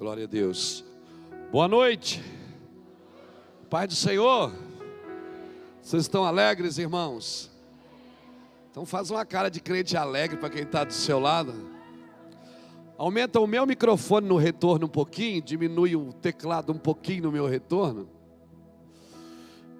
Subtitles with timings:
[0.00, 0.82] Glória a Deus.
[1.52, 2.24] Boa noite.
[3.68, 4.50] Pai do Senhor.
[5.82, 7.50] Vocês estão alegres, irmãos?
[8.70, 11.52] Então faz uma cara de crente alegre para quem está do seu lado.
[12.96, 17.46] Aumenta o meu microfone no retorno um pouquinho, diminui o teclado um pouquinho no meu
[17.46, 18.08] retorno.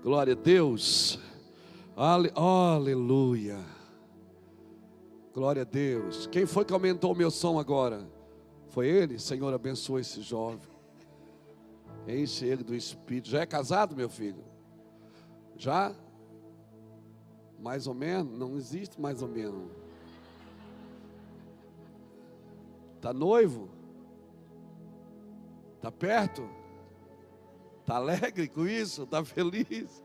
[0.03, 1.19] Glória a Deus.
[1.97, 3.57] Ale, aleluia.
[5.33, 6.27] Glória a Deus.
[6.27, 8.20] Quem foi que aumentou o meu som agora?
[8.71, 9.19] Foi ele?
[9.19, 10.61] Senhor, abençoa esse jovem.
[12.07, 13.29] Enche ele do Espírito.
[13.29, 14.45] Já é casado, meu filho?
[15.57, 15.95] Já?
[17.59, 18.39] Mais ou menos?
[18.39, 19.71] Não existe mais ou menos.
[22.97, 23.69] Está noivo?
[25.77, 26.49] Está perto?
[27.81, 29.03] Está alegre com isso?
[29.03, 30.05] Está feliz?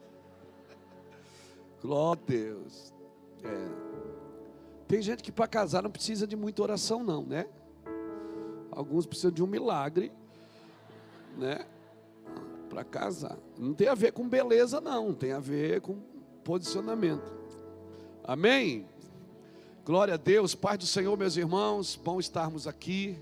[1.81, 2.93] Glória a Deus.
[3.43, 3.85] É.
[4.87, 7.47] Tem gente que para casar não precisa de muita oração, não, né?
[8.75, 10.11] Alguns precisam de um milagre,
[11.37, 11.65] né?
[12.69, 13.37] Para casar.
[13.57, 15.13] Não tem a ver com beleza, não.
[15.13, 15.97] Tem a ver com
[16.43, 17.33] posicionamento.
[18.21, 18.85] Amém?
[19.85, 21.95] Glória a Deus, Pai do Senhor, meus irmãos.
[21.95, 23.17] Bom estarmos aqui.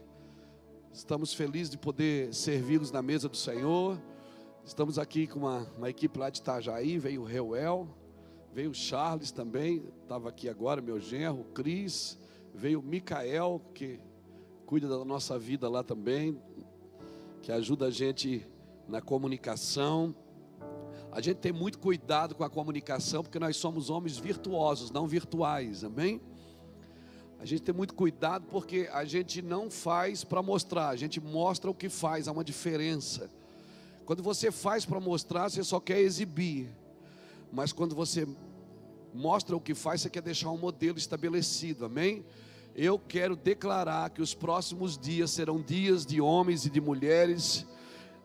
[0.91, 3.99] Estamos felizes de poder servi-los na mesa do Senhor.
[4.65, 6.97] Estamos aqui com uma, uma equipe lá de Itajaí.
[6.97, 7.87] Veio o Reuel,
[8.51, 9.83] veio o Charles também.
[10.01, 12.17] Estava aqui agora, meu genro, o Cris.
[12.55, 13.99] Veio o Micael, que
[14.73, 16.35] cuida da nossa vida lá também,
[17.43, 18.43] que ajuda a gente
[18.87, 20.15] na comunicação.
[21.11, 25.83] A gente tem muito cuidado com a comunicação, porque nós somos homens virtuosos, não virtuais,
[25.83, 26.19] amém?
[27.37, 31.69] A gente tem muito cuidado porque a gente não faz para mostrar, a gente mostra
[31.69, 33.29] o que faz, há uma diferença.
[34.07, 36.67] Quando você faz para mostrar, você só quer exibir,
[37.51, 38.27] mas quando você
[39.13, 42.25] mostra o que faz, você quer deixar um modelo estabelecido, amém?
[42.75, 47.67] Eu quero declarar que os próximos dias serão dias de homens e de mulheres,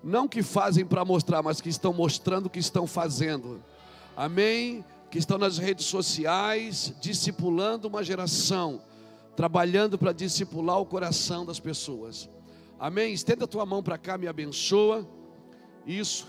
[0.03, 3.63] não que fazem para mostrar, mas que estão mostrando o que estão fazendo.
[4.17, 4.85] Amém?
[5.11, 8.81] Que estão nas redes sociais, discipulando uma geração,
[9.37, 12.29] trabalhando para discipular o coração das pessoas.
[12.79, 13.13] Amém?
[13.13, 15.07] Estenda a tua mão para cá, me abençoa.
[15.87, 16.27] Isso.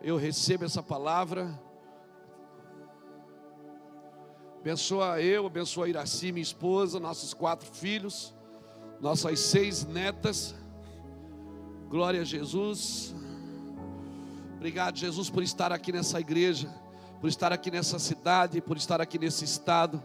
[0.00, 1.60] Eu recebo essa palavra.
[4.62, 8.32] Abençoa eu, abençoa Iraci, minha esposa, nossos quatro filhos,
[9.00, 10.54] nossas seis netas.
[11.90, 13.12] Glória a Jesus.
[14.54, 16.72] Obrigado, Jesus, por estar aqui nessa igreja,
[17.20, 20.00] por estar aqui nessa cidade, por estar aqui nesse estado.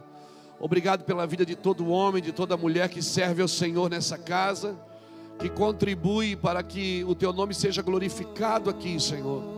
[0.58, 4.76] Obrigado pela vida de todo homem, de toda mulher que serve ao Senhor nessa casa,
[5.38, 9.57] que contribui para que o teu nome seja glorificado aqui, Senhor.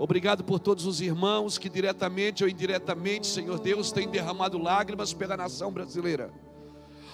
[0.00, 5.36] Obrigado por todos os irmãos que diretamente ou indiretamente, Senhor Deus, têm derramado lágrimas pela
[5.36, 6.30] nação brasileira.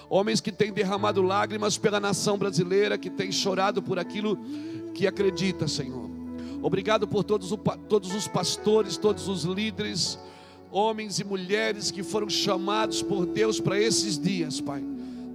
[0.09, 4.39] Homens que têm derramado lágrimas pela nação brasileira, que têm chorado por aquilo
[4.93, 6.09] que acredita, Senhor.
[6.61, 7.53] Obrigado por todos,
[7.89, 10.17] todos os pastores, todos os líderes,
[10.71, 14.81] homens e mulheres que foram chamados por Deus para esses dias, Pai.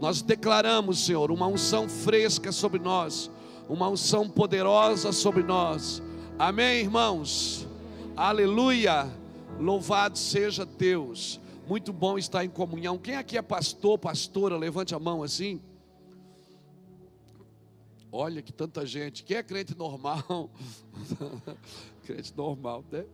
[0.00, 3.30] Nós declaramos, Senhor, uma unção fresca sobre nós,
[3.68, 6.02] uma unção poderosa sobre nós
[6.38, 7.68] Amém, irmãos?
[8.16, 9.06] Aleluia!
[9.60, 11.38] Louvado seja Deus.
[11.68, 12.98] Muito bom estar em comunhão.
[12.98, 14.56] Quem aqui é pastor, pastora?
[14.56, 15.60] Levante a mão assim.
[18.10, 19.22] Olha que tanta gente.
[19.24, 20.50] Quem é crente normal?
[22.04, 23.04] crente normal, né?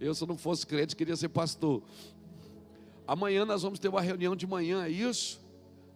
[0.00, 1.82] Eu, se não fosse crente, queria ser pastor.
[3.06, 5.40] Amanhã nós vamos ter uma reunião de manhã, é isso?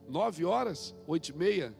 [0.08, 0.94] Nove horas?
[1.06, 1.74] Oito e meia?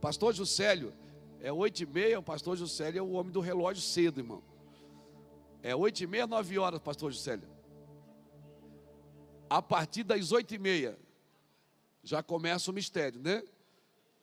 [0.00, 0.92] Pastor Juscelio,
[1.40, 4.42] é oito e meia, o pastor Juscelio é o homem do relógio cedo, irmão.
[5.62, 7.48] É oito e meia, nove horas, pastor Juscelio.
[9.48, 10.98] A partir das oito e meia,
[12.02, 13.42] já começa o mistério, né?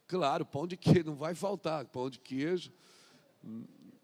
[0.08, 2.72] Claro, pão de queijo não vai faltar, pão de queijo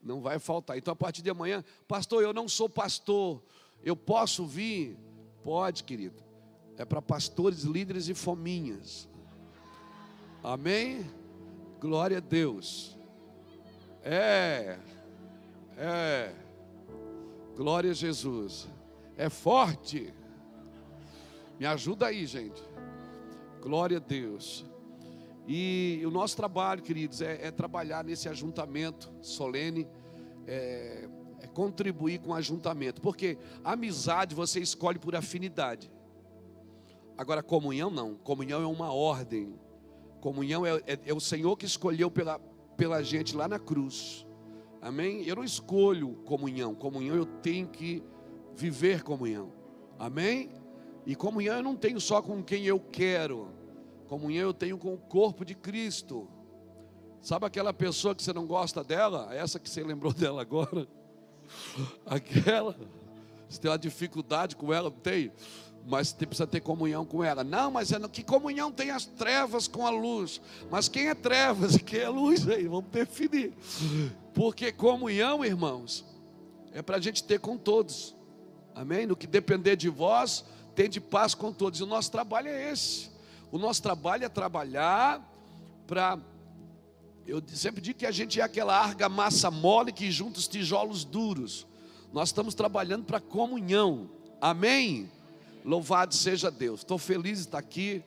[0.01, 0.77] não vai faltar.
[0.77, 3.41] Então, a partir de amanhã, pastor, eu não sou pastor,
[3.83, 4.97] eu posso vir?
[5.43, 6.23] Pode, querido.
[6.77, 9.07] É para pastores, líderes e fominhas.
[10.43, 11.05] Amém?
[11.79, 12.97] Glória a Deus.
[14.03, 14.77] É,
[15.77, 16.33] é,
[17.55, 18.67] glória a Jesus,
[19.15, 20.11] é forte.
[21.59, 22.61] Me ajuda aí, gente.
[23.61, 24.65] Glória a Deus.
[25.47, 29.87] E o nosso trabalho, queridos, é, é trabalhar nesse ajuntamento solene,
[30.47, 31.07] é,
[31.39, 35.91] é contribuir com o ajuntamento, porque amizade você escolhe por afinidade.
[37.15, 39.53] Agora, comunhão não, comunhão é uma ordem,
[40.19, 42.39] comunhão é, é, é o Senhor que escolheu pela,
[42.81, 44.25] pela gente lá na cruz.
[44.81, 45.23] Amém?
[45.27, 46.73] Eu não escolho comunhão.
[46.73, 48.01] Comunhão eu tenho que
[48.55, 49.53] viver comunhão.
[49.99, 50.49] Amém?
[51.05, 53.49] E comunhão eu não tenho só com quem eu quero.
[54.07, 56.27] Comunhão eu tenho com o corpo de Cristo.
[57.21, 59.29] Sabe aquela pessoa que você não gosta dela?
[59.31, 60.87] Essa que você lembrou dela agora?
[62.03, 62.75] Aquela.
[63.47, 65.31] Você tem uma dificuldade com ela, não tem?
[65.87, 67.43] Mas precisa ter comunhão com ela.
[67.43, 70.39] Não, mas é que comunhão tem as trevas com a luz?
[70.69, 72.67] Mas quem é trevas e quem é luz aí?
[72.67, 73.53] Vamos definir.
[74.33, 76.05] Porque comunhão, irmãos,
[76.71, 78.15] é para a gente ter com todos.
[78.75, 79.05] Amém?
[79.05, 80.45] No que depender de vós,
[80.75, 81.79] tem de paz com todos.
[81.79, 83.09] E o nosso trabalho é esse.
[83.51, 85.27] O nosso trabalho é trabalhar
[85.85, 86.17] para
[87.25, 91.67] eu sempre digo que a gente é aquela argamassa mole que junta os tijolos duros.
[92.11, 94.09] Nós estamos trabalhando para comunhão.
[94.41, 95.09] Amém?
[95.63, 96.81] Louvado seja Deus.
[96.81, 98.03] Estou feliz de estar aqui.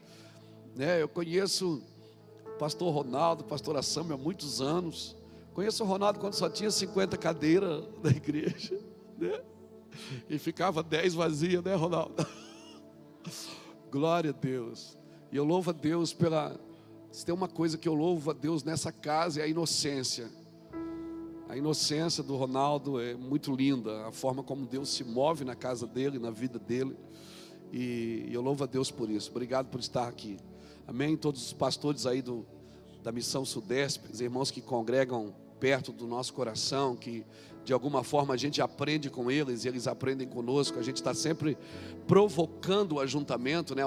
[0.75, 1.03] Né?
[1.03, 1.83] Eu conheço
[2.47, 5.17] o pastor Ronaldo, pastor Samuel há muitos anos.
[5.53, 8.79] Conheço o Ronaldo quando só tinha 50 cadeiras na igreja.
[9.19, 9.41] Né?
[10.29, 12.27] E ficava 10 vazias, né, Ronaldo?
[13.91, 14.99] Glória a Deus.
[15.31, 16.59] E eu louvo a Deus pela
[17.15, 20.29] se tem uma coisa que eu louvo a Deus nessa casa é a inocência.
[21.49, 25.87] A inocência do Ronaldo é muito linda, a forma como Deus se move na casa
[25.87, 26.97] dele, na vida dele.
[27.77, 29.33] E eu louvo a Deus por isso.
[29.33, 30.37] Obrigado por estar aqui.
[30.87, 31.17] Amém.
[31.17, 32.47] Todos os pastores aí do,
[33.03, 37.27] da Missão Sudeste, os irmãos que congregam perto do nosso coração, que
[37.65, 40.79] de alguma forma a gente aprende com eles e eles aprendem conosco.
[40.79, 41.59] A gente está sempre
[42.07, 43.83] provocando o ajuntamento, né?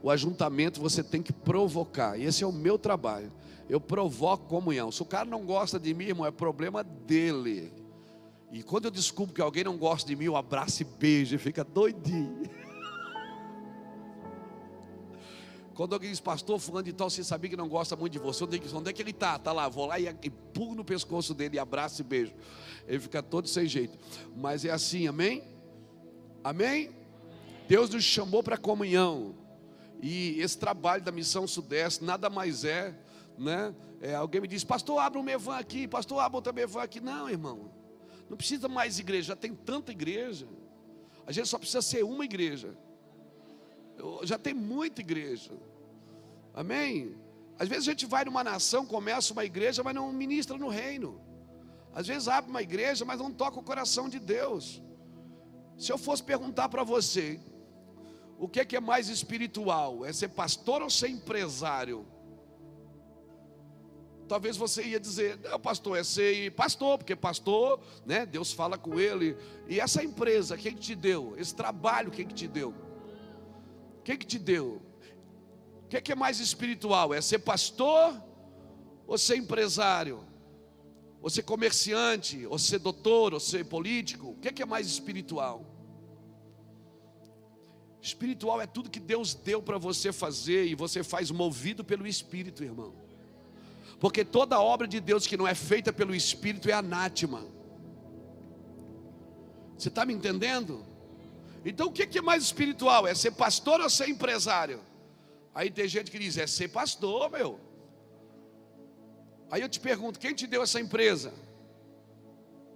[0.00, 3.32] O ajuntamento você tem que provocar, e esse é o meu trabalho.
[3.68, 4.92] Eu provoco comunhão.
[4.92, 7.72] Se o cara não gosta de mim, irmão, é problema dele.
[8.52, 11.38] E quando eu descubro que alguém não gosta de mim, eu abraço e beijo e
[11.38, 12.42] fica doidinho.
[15.82, 18.44] Quando alguém diz, pastor, fulano de tal, você sabia que não gosta muito de você,
[18.44, 19.34] onde é que, onde é que ele está?
[19.34, 22.32] Está lá, vou lá e, e pulo no pescoço dele, abraço e beijo.
[22.86, 23.98] Ele fica todo sem jeito.
[24.36, 25.42] Mas é assim, amém?
[26.44, 26.90] Amém?
[27.66, 29.34] Deus nos chamou para comunhão.
[30.00, 32.96] E esse trabalho da missão sudeste nada mais é,
[33.36, 33.74] né?
[34.00, 37.00] É, alguém me diz, pastor, abra um mevan aqui, pastor, abra outra mevan aqui.
[37.00, 37.72] Não, irmão,
[38.30, 40.46] não precisa mais igreja, já tem tanta igreja.
[41.26, 42.72] A gente só precisa ser uma igreja
[44.22, 45.52] já tem muita igreja.
[46.54, 47.16] Amém?
[47.58, 51.20] Às vezes a gente vai numa nação, começa uma igreja, mas não ministra no reino.
[51.94, 54.82] Às vezes abre uma igreja, mas não toca o coração de Deus.
[55.78, 57.40] Se eu fosse perguntar para você,
[58.38, 60.04] o que é, que é mais espiritual?
[60.04, 62.06] É ser pastor ou ser empresário?
[64.26, 68.24] Talvez você ia dizer, não, pastor, é ser pastor, porque pastor, né?
[68.24, 69.36] Deus fala com ele.
[69.68, 71.34] E essa empresa, quem que te deu?
[71.36, 72.74] Esse trabalho, quem que te deu?
[73.98, 74.82] O que, que te deu?
[75.92, 77.12] Que, que é mais espiritual?
[77.12, 78.18] É ser pastor
[79.06, 80.24] ou ser empresário?
[81.20, 82.46] Ou ser comerciante?
[82.46, 83.34] Ou ser doutor?
[83.34, 84.30] Ou ser político?
[84.30, 85.66] O que, que é mais espiritual?
[88.00, 92.64] Espiritual é tudo que Deus deu para você fazer e você faz movido pelo Espírito,
[92.64, 92.94] irmão.
[94.00, 97.44] Porque toda obra de Deus que não é feita pelo Espírito é anátema.
[99.76, 100.86] Você está me entendendo?
[101.66, 103.06] Então o que é mais espiritual?
[103.06, 104.90] É ser pastor ou ser empresário?
[105.54, 107.60] Aí tem gente que diz: é ser pastor, meu.
[109.50, 111.32] Aí eu te pergunto: quem te deu essa empresa?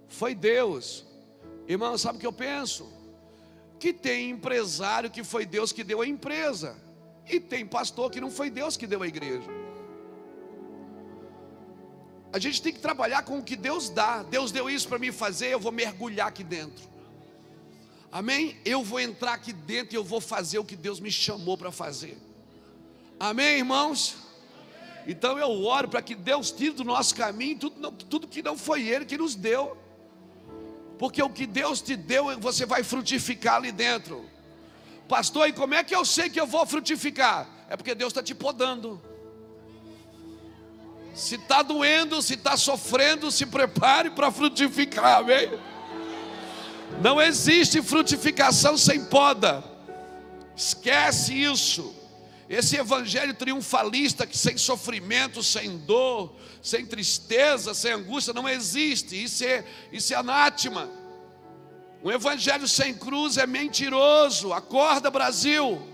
[0.07, 1.05] Foi Deus.
[1.67, 2.87] Irmão, sabe o que eu penso?
[3.79, 6.75] Que tem empresário que foi Deus que deu a empresa,
[7.29, 9.49] e tem pastor que não foi Deus que deu a igreja.
[12.31, 14.21] A gente tem que trabalhar com o que Deus dá.
[14.21, 16.87] Deus deu isso para mim fazer, eu vou mergulhar aqui dentro.
[18.11, 18.57] Amém?
[18.63, 21.71] Eu vou entrar aqui dentro e eu vou fazer o que Deus me chamou para
[21.71, 22.17] fazer.
[23.19, 24.15] Amém, irmãos?
[25.07, 28.87] Então eu oro para que Deus tire do nosso caminho tudo, tudo que não foi
[28.87, 29.77] Ele que nos deu.
[30.99, 34.29] Porque o que Deus te deu, você vai frutificar ali dentro.
[35.07, 37.47] Pastor, e como é que eu sei que eu vou frutificar?
[37.69, 39.01] É porque Deus está te podando.
[41.13, 45.49] Se está doendo, se está sofrendo, se prepare para frutificar, amém?
[47.01, 49.63] Não existe frutificação sem poda.
[50.55, 51.95] Esquece isso.
[52.49, 59.21] Esse evangelho triunfalista que sem sofrimento, sem dor, sem tristeza, sem angústia, não existe.
[59.21, 60.89] Isso é, isso é anátema.
[62.01, 64.53] Um evangelho sem cruz é mentiroso.
[64.53, 65.85] Acorda, Brasil.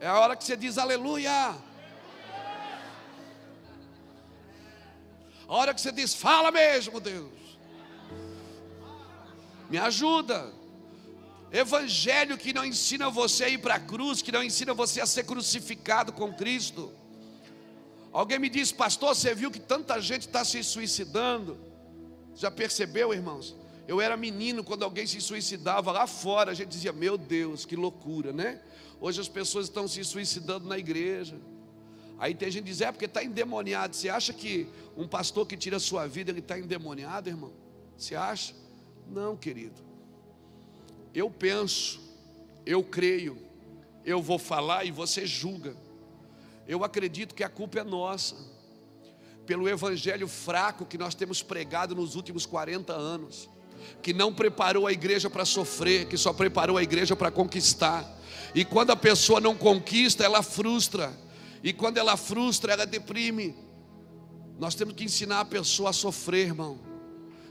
[0.00, 1.54] É a hora que você diz aleluia.
[5.46, 7.30] A hora que você diz, fala mesmo, Deus.
[9.70, 10.52] Me ajuda.
[11.56, 15.06] Evangelho que não ensina você a ir para a cruz, que não ensina você a
[15.06, 16.90] ser crucificado com Cristo.
[18.12, 21.56] Alguém me disse, pastor, você viu que tanta gente está se suicidando?
[22.34, 23.54] Já percebeu, irmãos?
[23.86, 27.76] Eu era menino quando alguém se suicidava lá fora, a gente dizia, meu Deus, que
[27.76, 28.60] loucura, né?
[29.00, 31.38] Hoje as pessoas estão se suicidando na igreja.
[32.18, 33.94] Aí tem gente que diz, é porque está endemoniado.
[33.94, 37.52] Você acha que um pastor que tira a sua vida, ele está endemoniado, irmão?
[37.96, 38.54] Você acha?
[39.08, 39.93] Não, querido.
[41.14, 42.00] Eu penso,
[42.66, 43.38] eu creio,
[44.04, 45.76] eu vou falar e você julga.
[46.66, 48.34] Eu acredito que a culpa é nossa,
[49.46, 53.48] pelo evangelho fraco que nós temos pregado nos últimos 40 anos,
[54.02, 58.04] que não preparou a igreja para sofrer, que só preparou a igreja para conquistar.
[58.54, 61.12] E quando a pessoa não conquista, ela frustra.
[61.62, 63.54] E quando ela frustra, ela deprime.
[64.58, 66.93] Nós temos que ensinar a pessoa a sofrer, irmão.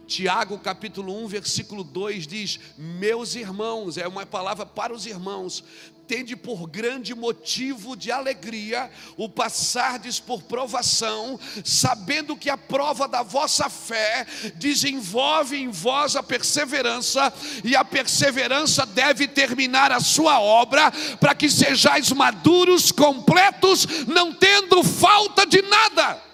[0.05, 5.63] Tiago capítulo 1, versículo 2 diz: Meus irmãos, é uma palavra para os irmãos,
[6.07, 13.24] tende por grande motivo de alegria o passardes por provação, sabendo que a prova da
[13.24, 17.33] vossa fé desenvolve em vós a perseverança,
[17.63, 24.83] e a perseverança deve terminar a sua obra, para que sejais maduros, completos, não tendo
[24.83, 26.32] falta de nada.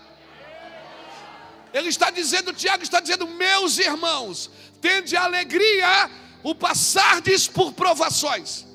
[1.74, 4.50] Ele está dizendo, Tiago está dizendo, meus irmãos,
[4.82, 6.10] tende alegria
[6.44, 8.66] o passardes por provações.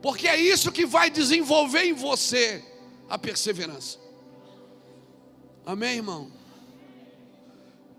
[0.00, 2.64] Porque é isso que vai desenvolver em você
[3.08, 3.98] a perseverança.
[5.64, 6.30] Amém, irmão?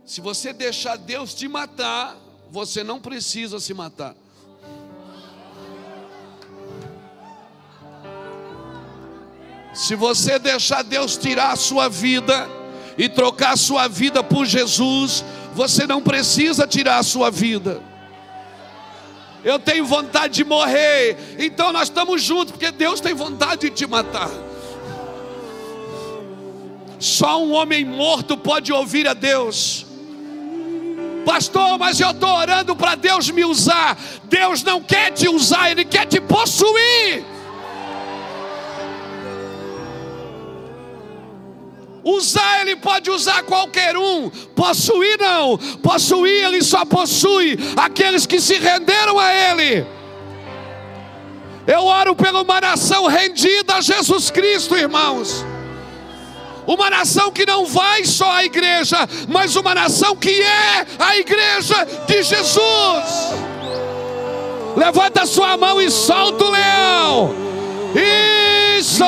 [0.06, 2.18] Se você deixar Deus te matar,
[2.50, 4.16] você não precisa se matar.
[9.78, 12.50] Se você deixar Deus tirar a sua vida
[12.98, 17.80] e trocar a sua vida por Jesus, você não precisa tirar a sua vida.
[19.44, 23.86] Eu tenho vontade de morrer, então nós estamos juntos, porque Deus tem vontade de te
[23.86, 24.32] matar.
[26.98, 29.86] Só um homem morto pode ouvir a Deus.
[31.24, 33.96] Pastor, mas eu estou orando para Deus me usar.
[34.24, 37.37] Deus não quer te usar, Ele quer te possuir.
[42.08, 45.58] Usar ele pode usar qualquer um, possuir não.
[45.84, 49.86] Possuir ele só possui aqueles que se renderam a ele.
[51.68, 55.46] Eu oro por uma nação rendida a Jesus Cristo, irmãos.
[56.66, 58.98] Uma nação que não vai só à igreja,
[59.28, 61.76] mas uma nação que é a igreja
[62.08, 63.34] de Jesus.
[64.78, 67.36] Levanta sua mão e solta o leão.
[68.80, 69.04] Isso!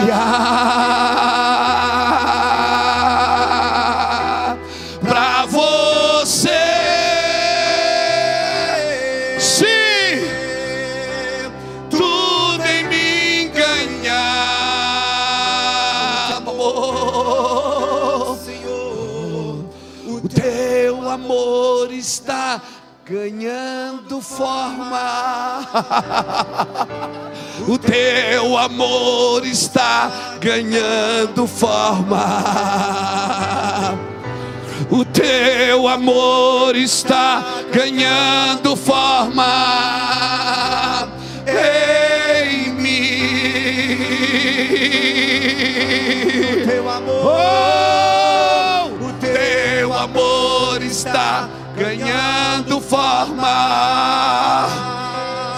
[0.00, 1.09] Vaziar
[23.10, 25.66] ganhando forma.
[27.66, 32.44] o teu amor está ganhando forma.
[34.88, 39.48] O teu amor está ganhando forma
[41.48, 43.10] em mim.
[46.52, 51.48] O teu amor, oh, o teu amor está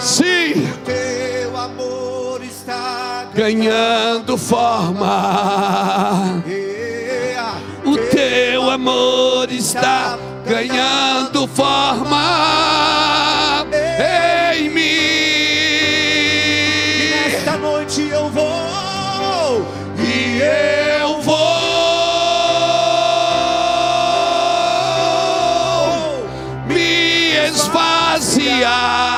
[0.01, 5.63] Sim, o teu amor está ganhando forma.
[7.85, 12.63] O teu amor está ganhando forma
[28.73, 29.12] esvaziar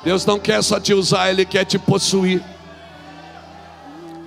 [0.02, 2.42] Deus não quer só te usar, Ele quer te possuir.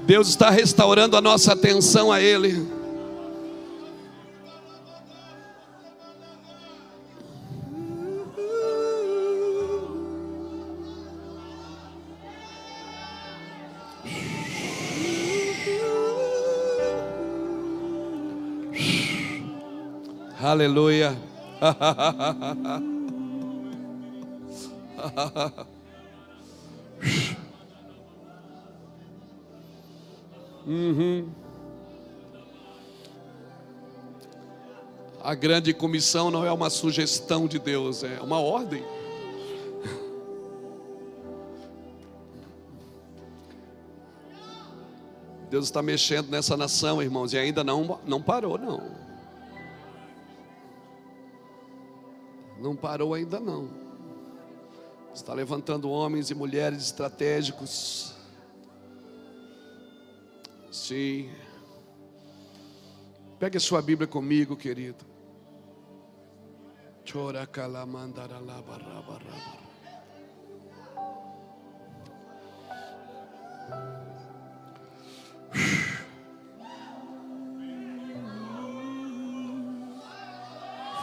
[0.04, 2.73] Deus está restaurando a nossa atenção a Ele.
[20.44, 21.18] Aleluia.
[30.68, 31.30] Uhum.
[35.22, 38.84] A grande comissão não é uma sugestão de Deus, é uma ordem.
[45.50, 49.03] Deus está mexendo nessa nação, irmãos, e ainda não, não parou, não.
[52.64, 53.68] Não parou ainda não.
[55.14, 58.16] Está levantando homens e mulheres estratégicos.
[60.72, 61.30] Sim.
[63.38, 65.04] Pegue a sua Bíblia comigo, querido.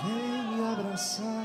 [0.03, 1.40] Vem me abraçar,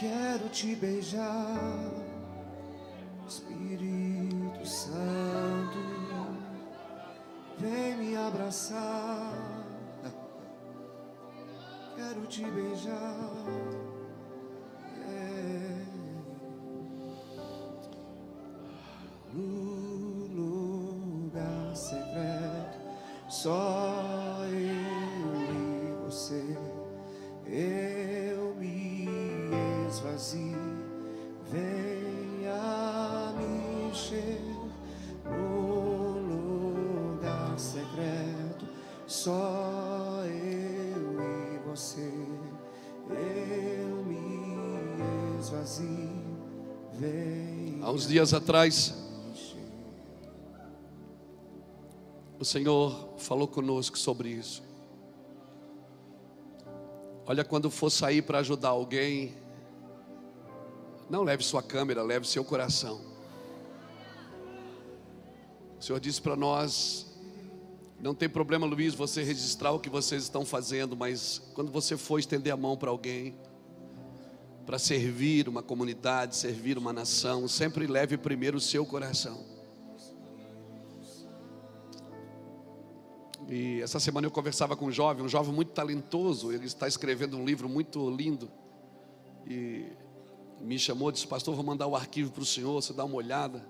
[0.00, 1.92] quero te beijar,
[3.28, 5.78] Espírito Santo,
[7.58, 9.34] vem me abraçar,
[11.94, 13.79] quero te beijar.
[48.00, 48.94] Uns dias atrás,
[52.38, 54.62] o Senhor falou conosco sobre isso.
[57.26, 59.34] Olha, quando for sair para ajudar alguém,
[61.10, 63.02] não leve sua câmera, leve seu coração.
[65.78, 67.06] O Senhor disse para nós:
[68.00, 72.18] não tem problema, Luiz, você registrar o que vocês estão fazendo, mas quando você for
[72.18, 73.36] estender a mão para alguém,
[74.70, 79.44] para servir uma comunidade, servir uma nação, sempre leve primeiro o seu coração.
[83.48, 87.36] E essa semana eu conversava com um jovem, um jovem muito talentoso, ele está escrevendo
[87.36, 88.48] um livro muito lindo.
[89.44, 89.86] E
[90.60, 93.68] me chamou, disse: Pastor, vou mandar o arquivo para o senhor, você dá uma olhada.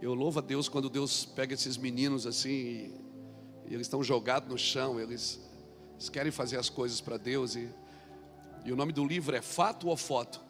[0.00, 3.00] Eu louvo a Deus quando Deus pega esses meninos assim, e,
[3.66, 5.40] e eles estão jogados no chão, eles,
[5.94, 7.56] eles querem fazer as coisas para Deus.
[7.56, 7.68] E,
[8.64, 10.40] e o nome do livro é Fato ou Foto?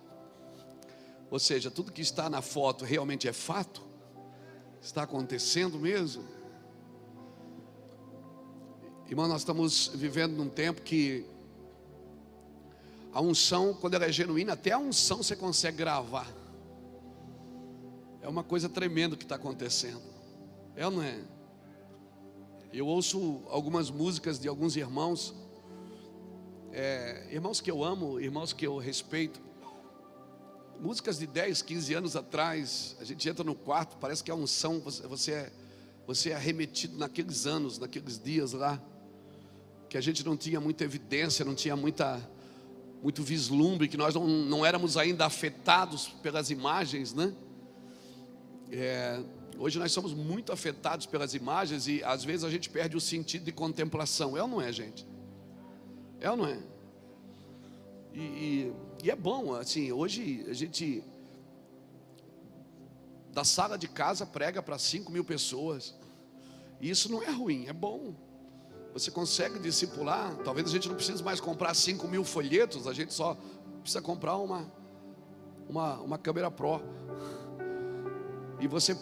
[1.31, 3.83] Ou seja, tudo que está na foto realmente é fato?
[4.81, 6.25] Está acontecendo mesmo?
[9.09, 11.27] Irmão, nós estamos vivendo num tempo que
[13.13, 16.27] a unção, quando ela é genuína, até a unção você consegue gravar.
[18.23, 20.03] É uma coisa tremenda que está acontecendo.
[20.77, 21.21] É ou não é?
[22.73, 25.35] Eu ouço algumas músicas de alguns irmãos,
[26.77, 29.41] é, irmãos que eu amo, irmãos que eu respeito.
[30.81, 34.81] Músicas de 10, 15 anos atrás, a gente entra no quarto, parece que a unção,
[34.81, 35.53] você, você é,
[36.05, 38.83] você é arremetido naqueles anos, naqueles dias lá,
[39.89, 42.21] que a gente não tinha muita evidência, não tinha muita,
[43.01, 47.33] muito vislumbre, que nós não, não éramos ainda afetados pelas imagens, né?
[48.73, 49.23] É,
[49.57, 53.45] hoje nós somos muito afetados pelas imagens e às vezes a gente perde o sentido
[53.45, 54.37] de contemplação.
[54.37, 55.14] É ou não é, gente?
[56.25, 56.59] É ou não é?
[58.15, 61.05] E, e, e é bom, assim, hoje a gente
[63.31, 65.95] da sala de casa prega para 5 mil pessoas.
[66.81, 68.15] E isso não é ruim, é bom.
[68.95, 70.35] Você consegue discipular.
[70.37, 73.37] Talvez a gente não precise mais comprar 5 mil folhetos, a gente só
[73.83, 74.73] precisa comprar uma,
[75.69, 76.81] uma, uma câmera Pro.
[78.59, 78.97] E você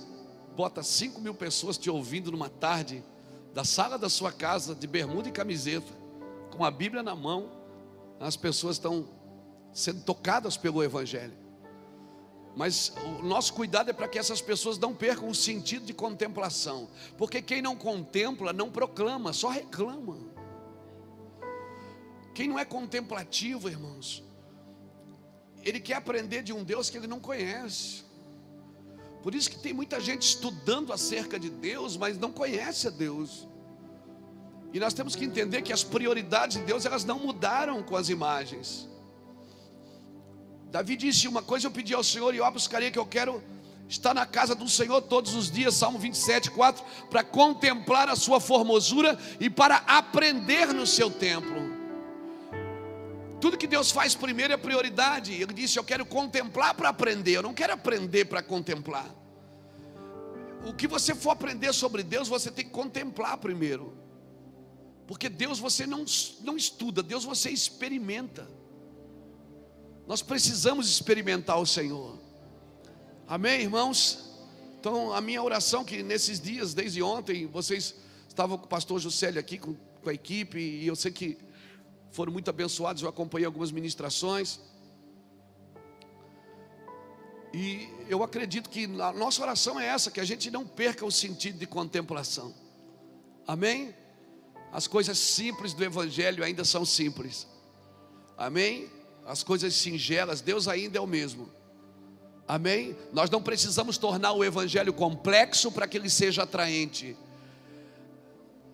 [0.56, 3.04] bota 5 mil pessoas te ouvindo numa tarde,
[3.54, 6.01] da sala da sua casa, de bermuda e camiseta,
[6.52, 7.50] com a Bíblia na mão,
[8.20, 9.08] as pessoas estão
[9.72, 11.36] sendo tocadas pelo Evangelho.
[12.54, 16.88] Mas o nosso cuidado é para que essas pessoas não percam o sentido de contemplação,
[17.16, 20.18] porque quem não contempla não proclama, só reclama.
[22.34, 24.22] Quem não é contemplativo, irmãos,
[25.64, 28.04] ele quer aprender de um Deus que ele não conhece.
[29.22, 33.48] Por isso que tem muita gente estudando acerca de Deus, mas não conhece a Deus.
[34.72, 38.08] E nós temos que entender que as prioridades de Deus elas não mudaram com as
[38.08, 38.88] imagens.
[40.70, 43.42] Davi disse: Uma coisa eu pedi ao Senhor e eu a buscarei, que eu quero
[43.86, 48.40] estar na casa do Senhor todos os dias, Salmo 27, 4, para contemplar a sua
[48.40, 51.70] formosura e para aprender no seu templo.
[53.38, 55.34] Tudo que Deus faz primeiro é prioridade.
[55.34, 59.06] Ele disse: Eu quero contemplar para aprender, eu não quero aprender para contemplar.
[60.64, 64.01] O que você for aprender sobre Deus, você tem que contemplar primeiro.
[65.12, 66.06] Porque Deus você não,
[66.40, 68.48] não estuda, Deus você experimenta.
[70.06, 72.18] Nós precisamos experimentar o Senhor.
[73.28, 74.30] Amém, irmãos?
[74.80, 77.94] Então, a minha oração que nesses dias, desde ontem, vocês
[78.26, 81.36] estavam com o pastor Juscelio aqui, com, com a equipe, e eu sei que
[82.10, 84.60] foram muito abençoados, eu acompanhei algumas ministrações.
[87.52, 91.12] E eu acredito que a nossa oração é essa, que a gente não perca o
[91.12, 92.54] sentido de contemplação.
[93.46, 93.94] Amém?
[94.72, 97.46] As coisas simples do Evangelho ainda são simples.
[98.38, 98.90] Amém?
[99.26, 101.50] As coisas singelas, Deus ainda é o mesmo.
[102.48, 102.96] Amém?
[103.12, 107.14] Nós não precisamos tornar o Evangelho complexo para que ele seja atraente.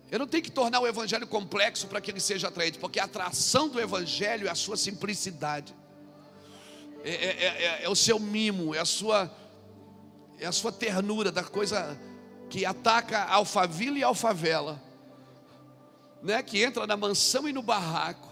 [0.09, 3.03] Eu não tenho que tornar o Evangelho complexo para que ele seja atraente, porque a
[3.03, 5.75] atração do Evangelho é a sua simplicidade,
[7.03, 9.31] é, é, é, é o seu mimo, é a sua,
[10.39, 11.99] é a sua ternura da coisa
[12.49, 14.88] que ataca a alfavila e alfavela
[16.21, 18.29] né, que entra na mansão e no barraco.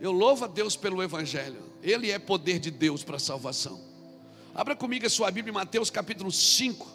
[0.00, 3.80] Eu louvo a Deus pelo Evangelho, Ele é poder de Deus para a salvação.
[4.54, 6.86] Abra comigo a sua Bíblia, Mateus capítulo 5.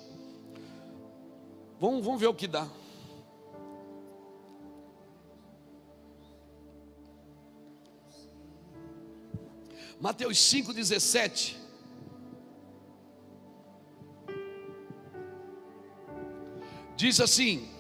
[1.80, 2.68] Vamos, vamos ver o que dá.
[10.00, 11.56] Mateus 5,17.
[16.98, 17.73] Diz assim: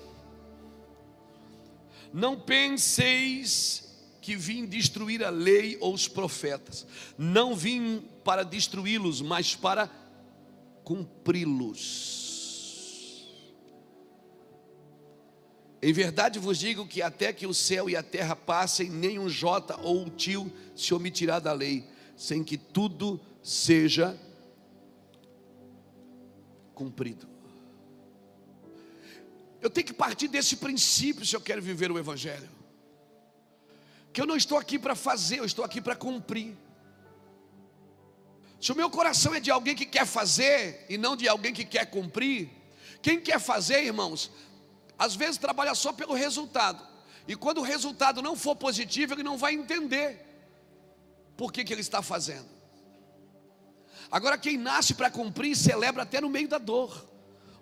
[2.13, 6.85] não penseis que vim destruir a lei ou os profetas.
[7.17, 9.89] Não vim para destruí-los, mas para
[10.83, 12.23] cumpri-los.
[15.81, 19.27] Em verdade vos digo que até que o céu e a terra passem, nem um
[19.27, 24.17] jota ou um tio se omitirá da lei, sem que tudo seja
[26.73, 27.32] cumprido.
[29.63, 32.49] Eu tenho que partir desse princípio se eu quero viver o Evangelho.
[34.11, 36.53] Que eu não estou aqui para fazer, eu estou aqui para cumprir.
[38.59, 41.63] Se o meu coração é de alguém que quer fazer e não de alguém que
[41.63, 42.49] quer cumprir,
[43.01, 44.29] quem quer fazer, irmãos,
[44.99, 46.85] às vezes trabalha só pelo resultado.
[47.25, 50.25] E quando o resultado não for positivo, ele não vai entender
[51.37, 52.49] por que, que ele está fazendo.
[54.11, 57.12] Agora, quem nasce para cumprir, celebra até no meio da dor.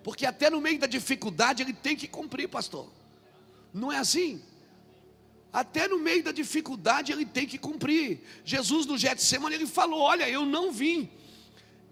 [0.02, 2.90] Porque até no meio da dificuldade ele tem que cumprir, pastor.
[3.72, 4.42] Não é assim?
[5.52, 8.20] Até no meio da dificuldade ele tem que cumprir.
[8.44, 11.10] Jesus no Getsemane ele falou: Olha, eu não vim.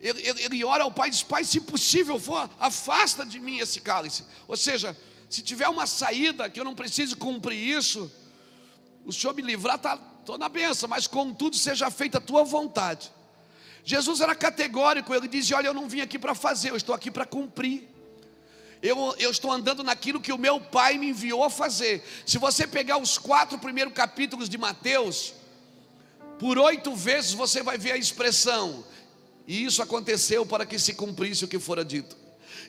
[0.01, 3.59] Ele, ele, ele ora ao Pai e diz: Pai, se possível for, afasta de mim
[3.59, 4.25] esse cálice.
[4.49, 4.97] Ou seja,
[5.29, 8.11] se tiver uma saída que eu não precise cumprir isso,
[9.05, 13.13] o Senhor me livrar, estou tá, na benção, mas contudo seja feita a tua vontade.
[13.85, 17.11] Jesus era categórico, ele dizia: Olha, eu não vim aqui para fazer, eu estou aqui
[17.11, 18.00] para cumprir
[18.83, 22.03] eu, eu estou andando naquilo que o meu pai me enviou a fazer.
[22.25, 25.35] Se você pegar os quatro primeiros capítulos de Mateus,
[26.39, 28.85] por oito vezes você vai ver a expressão,
[29.47, 32.17] e isso aconteceu para que se cumprisse o que fora dito.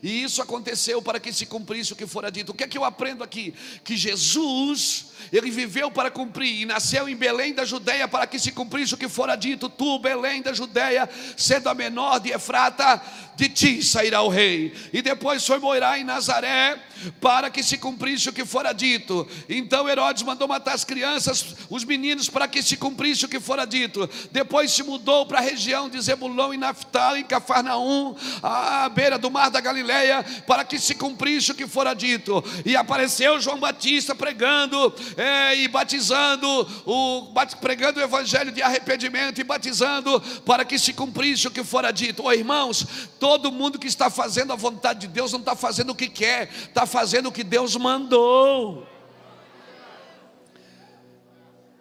[0.04, 2.52] E isso aconteceu para que se cumprisse o que fora dito.
[2.52, 3.54] O que é que eu aprendo aqui?
[3.84, 8.52] Que Jesus, ele viveu para cumprir e nasceu em Belém da Judéia para que se
[8.52, 9.70] cumprisse o que fora dito.
[9.70, 13.00] Tu, Belém da Judéia, sendo a menor de Efrata,
[13.42, 14.72] de ti sairá o rei.
[14.94, 16.78] E depois foi morar em Nazaré
[17.20, 19.28] para que se cumprisse o que fora dito.
[19.50, 23.66] Então Herodes mandou matar as crianças, os meninos, para que se cumprisse o que fora
[23.66, 24.08] dito.
[24.32, 29.32] Depois se mudou para a região de Zebulão e Naftali, em Cafarnaum, à beira do
[29.32, 32.44] mar da Galileia, para que se cumprisse o que fora dito.
[32.64, 36.48] E apareceu João Batista pregando é, e batizando,
[36.86, 41.92] o, pregando o evangelho de arrependimento e batizando para que se cumprisse o que fora
[41.92, 42.24] dito.
[42.24, 42.86] Oh, irmãos,
[43.20, 46.52] todo mundo que está fazendo a vontade de Deus não está fazendo o que quer,
[46.52, 48.88] está fazendo o que Deus mandou.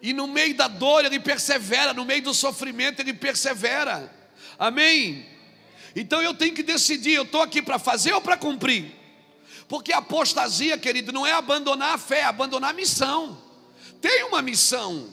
[0.01, 4.11] E no meio da dor ele persevera, no meio do sofrimento ele persevera.
[4.57, 5.25] Amém?
[5.95, 8.95] Então eu tenho que decidir, eu estou aqui para fazer ou para cumprir?
[9.67, 13.41] Porque apostasia, querido, não é abandonar a fé, é abandonar a missão.
[14.01, 15.07] Tem uma missão.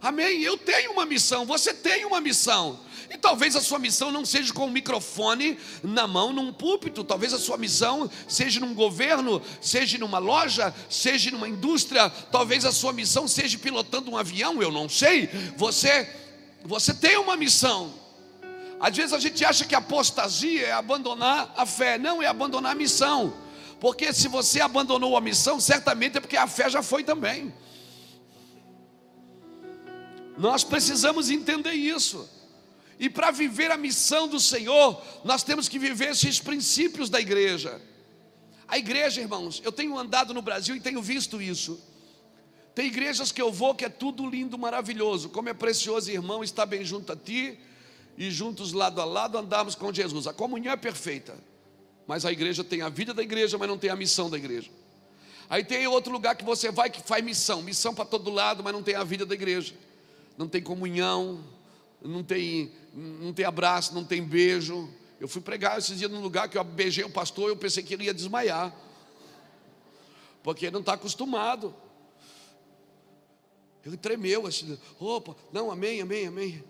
[0.00, 0.42] Amém?
[0.42, 2.80] Eu tenho uma missão, você tem uma missão.
[3.14, 7.32] E talvez a sua missão não seja com o microfone na mão num púlpito, talvez
[7.32, 12.92] a sua missão seja num governo, seja numa loja, seja numa indústria, talvez a sua
[12.92, 15.28] missão seja pilotando um avião, eu não sei.
[15.56, 16.12] Você
[16.64, 17.94] você tem uma missão.
[18.80, 22.74] Às vezes a gente acha que apostasia é abandonar a fé, não é abandonar a
[22.74, 23.32] missão.
[23.78, 27.54] Porque se você abandonou a missão, certamente é porque a fé já foi também.
[30.36, 32.28] Nós precisamos entender isso.
[32.98, 37.80] E para viver a missão do Senhor, nós temos que viver esses princípios da igreja.
[38.68, 41.80] A igreja, irmãos, eu tenho andado no Brasil e tenho visto isso.
[42.74, 45.28] Tem igrejas que eu vou que é tudo lindo, maravilhoso.
[45.28, 47.58] Como é precioso, irmão, estar bem junto a ti
[48.16, 50.26] e juntos lado a lado andarmos com Jesus.
[50.26, 51.36] A comunhão é perfeita,
[52.06, 54.70] mas a igreja tem a vida da igreja, mas não tem a missão da igreja.
[55.48, 58.72] Aí tem outro lugar que você vai que faz missão, missão para todo lado, mas
[58.72, 59.74] não tem a vida da igreja.
[60.36, 61.44] Não tem comunhão,
[62.04, 64.88] não tem, não tem abraço, não tem beijo.
[65.18, 67.82] Eu fui pregar esses dias num lugar que eu beijei o pastor e eu pensei
[67.82, 68.74] que ele ia desmaiar.
[70.42, 71.74] Porque ele não está acostumado.
[73.84, 76.64] Ele tremeu assim, opa, não, amém, amém, amém.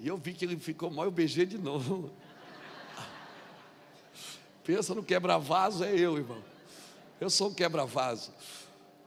[0.00, 2.10] E eu vi que ele ficou mal, eu beijei de novo.
[4.64, 6.42] Pensa no quebra-vaso, é eu, irmão.
[7.20, 8.32] Eu sou um quebra-vaso.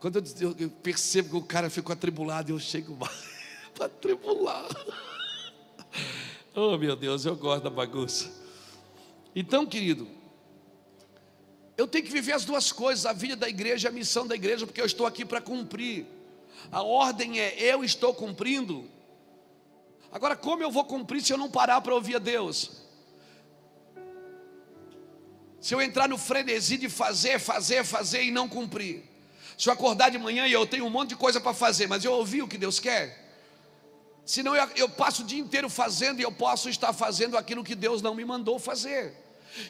[0.00, 3.37] Quando eu, eu, percebo que o cara ficou atribulado, eu chego mais.
[3.78, 4.76] Está atribulado.
[6.52, 8.28] Oh, meu Deus, eu gosto da bagunça.
[9.36, 10.08] Então, querido,
[11.76, 14.34] eu tenho que viver as duas coisas, a vida da igreja e a missão da
[14.34, 16.06] igreja, porque eu estou aqui para cumprir.
[16.72, 18.90] A ordem é eu estou cumprindo.
[20.10, 22.82] Agora, como eu vou cumprir se eu não parar para ouvir a Deus?
[25.60, 29.04] Se eu entrar no frenesi de fazer, fazer, fazer e não cumprir.
[29.56, 32.04] Se eu acordar de manhã e eu tenho um monte de coisa para fazer, mas
[32.04, 33.27] eu ouvi o que Deus quer.
[34.28, 37.74] Senão eu, eu passo o dia inteiro fazendo e eu posso estar fazendo aquilo que
[37.74, 39.14] Deus não me mandou fazer.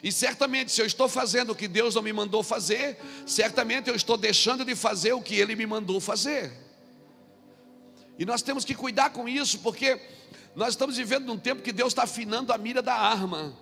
[0.03, 3.95] E certamente, se eu estou fazendo o que Deus não me mandou fazer, certamente eu
[3.95, 6.51] estou deixando de fazer o que Ele me mandou fazer.
[8.17, 9.97] E nós temos que cuidar com isso, porque
[10.53, 13.57] nós estamos vivendo num tempo que Deus está afinando a mira da arma.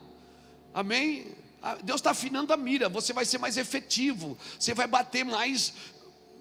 [0.74, 1.28] Amém?
[1.62, 5.74] Ah, Deus está afinando a mira, você vai ser mais efetivo, você vai bater mais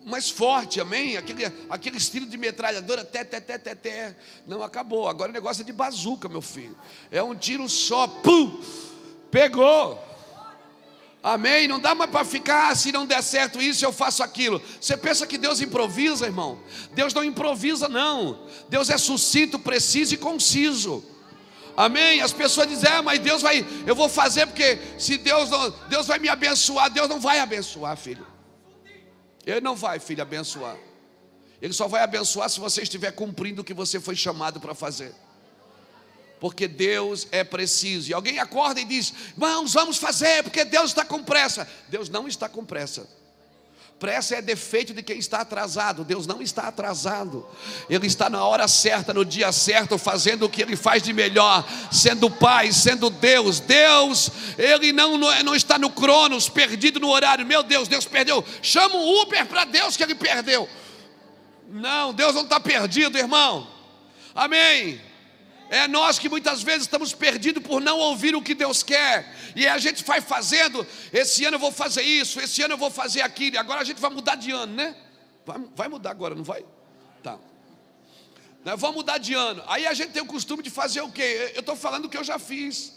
[0.06, 1.16] mais forte, amém?
[1.16, 4.16] Aquele, aquele estilo de metralhadora, té, té, té, té, té.
[4.46, 5.08] Não, acabou.
[5.08, 6.76] Agora o negócio é de bazuca, meu filho.
[7.10, 8.62] É um tiro só, pum,
[9.32, 10.00] pegou.
[11.20, 11.66] Amém?
[11.66, 14.62] Não dá mais para ficar, ah, se não der certo isso, eu faço aquilo.
[14.80, 16.60] Você pensa que Deus improvisa, irmão?
[16.92, 18.46] Deus não improvisa, não.
[18.68, 21.04] Deus é sucinto, preciso e conciso.
[21.76, 22.20] Amém?
[22.20, 26.06] As pessoas dizem, ah, mas Deus vai, eu vou fazer porque se Deus não, Deus
[26.06, 28.35] vai me abençoar, Deus não vai abençoar, filho.
[29.46, 30.76] Ele não vai, filho, abençoar.
[31.62, 35.14] Ele só vai abençoar se você estiver cumprindo o que você foi chamado para fazer.
[36.40, 38.10] Porque Deus é preciso.
[38.10, 41.66] E alguém acorda e diz: Irmãos, vamos fazer, porque Deus está com pressa.
[41.88, 43.08] Deus não está com pressa.
[43.98, 46.04] Pressa é defeito de quem está atrasado.
[46.04, 47.46] Deus não está atrasado.
[47.88, 51.66] Ele está na hora certa, no dia certo, fazendo o que ele faz de melhor,
[51.90, 53.58] sendo Pai, sendo Deus.
[53.58, 57.46] Deus, ele não, não está no Cronos, perdido no horário.
[57.46, 58.44] Meu Deus, Deus perdeu.
[58.60, 60.68] Chama o Uber para Deus que ele perdeu.
[61.66, 63.66] Não, Deus não está perdido, irmão.
[64.34, 65.00] Amém.
[65.68, 69.34] É nós que muitas vezes estamos perdidos por não ouvir o que Deus quer.
[69.54, 72.90] E a gente vai fazendo, esse ano eu vou fazer isso, esse ano eu vou
[72.90, 74.96] fazer aquilo, e agora a gente vai mudar de ano, né?
[75.44, 76.64] Vai, vai mudar agora, não vai?
[77.22, 77.38] Tá.
[78.64, 79.62] Nós vamos mudar de ano.
[79.66, 81.52] Aí a gente tem o costume de fazer o quê?
[81.54, 82.92] Eu estou falando o que eu já fiz.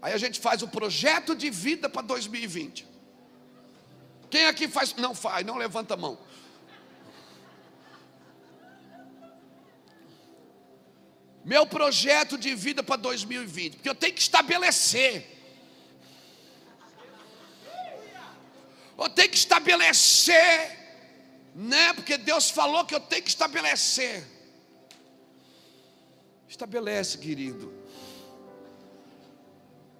[0.00, 2.86] Aí a gente faz o projeto de vida para 2020.
[4.30, 4.94] Quem aqui faz?
[4.96, 6.18] Não faz, não levanta a mão.
[11.46, 15.24] Meu projeto de vida para 2020, porque eu tenho que estabelecer.
[18.98, 20.76] Eu tenho que estabelecer,
[21.54, 21.92] né?
[21.92, 24.26] Porque Deus falou que eu tenho que estabelecer.
[26.48, 27.72] Estabelece, querido.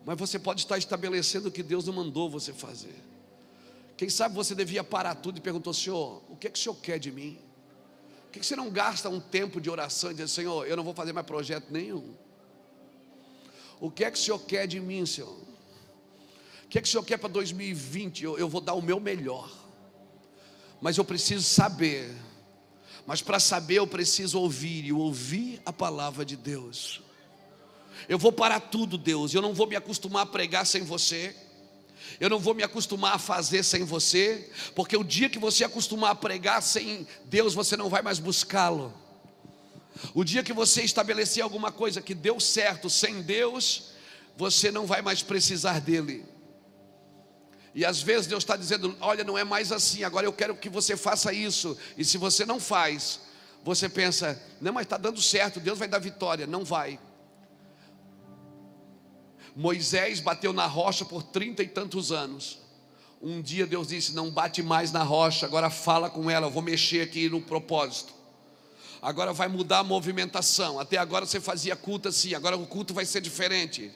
[0.04, 2.96] Mas você pode estar estabelecendo o que Deus não mandou você fazer.
[3.96, 6.74] Quem sabe você devia parar tudo e perguntou: Senhor, o que é que o Senhor
[6.74, 7.38] quer de mim?
[8.36, 11.12] Que você não gasta um tempo de oração e diz, Senhor, eu não vou fazer
[11.12, 12.14] mais projeto nenhum?
[13.80, 15.36] O que é que o Senhor quer de mim, Senhor?
[16.64, 18.24] O que é que o Senhor quer para 2020?
[18.24, 19.50] Eu, eu vou dar o meu melhor.
[20.80, 22.14] Mas eu preciso saber.
[23.06, 27.02] Mas para saber eu preciso ouvir e ouvir a palavra de Deus.
[28.08, 29.32] Eu vou parar tudo, Deus.
[29.32, 31.34] Eu não vou me acostumar a pregar sem você.
[32.20, 36.12] Eu não vou me acostumar a fazer sem você, porque o dia que você acostumar
[36.12, 38.94] a pregar sem Deus, você não vai mais buscá-lo.
[40.14, 43.92] O dia que você estabelecer alguma coisa que deu certo sem Deus,
[44.36, 46.24] você não vai mais precisar dele.
[47.74, 50.68] E às vezes Deus está dizendo: olha, não é mais assim, agora eu quero que
[50.68, 51.76] você faça isso.
[51.96, 53.20] E se você não faz,
[53.62, 56.46] você pensa: não, mas está dando certo, Deus vai dar vitória.
[56.46, 56.98] Não vai.
[59.56, 62.58] Moisés bateu na rocha por trinta e tantos anos.
[63.22, 66.62] Um dia Deus disse: Não bate mais na rocha, agora fala com ela, eu vou
[66.62, 68.12] mexer aqui no propósito.
[69.00, 70.78] Agora vai mudar a movimentação.
[70.78, 73.90] Até agora você fazia culto assim, agora o culto vai ser diferente.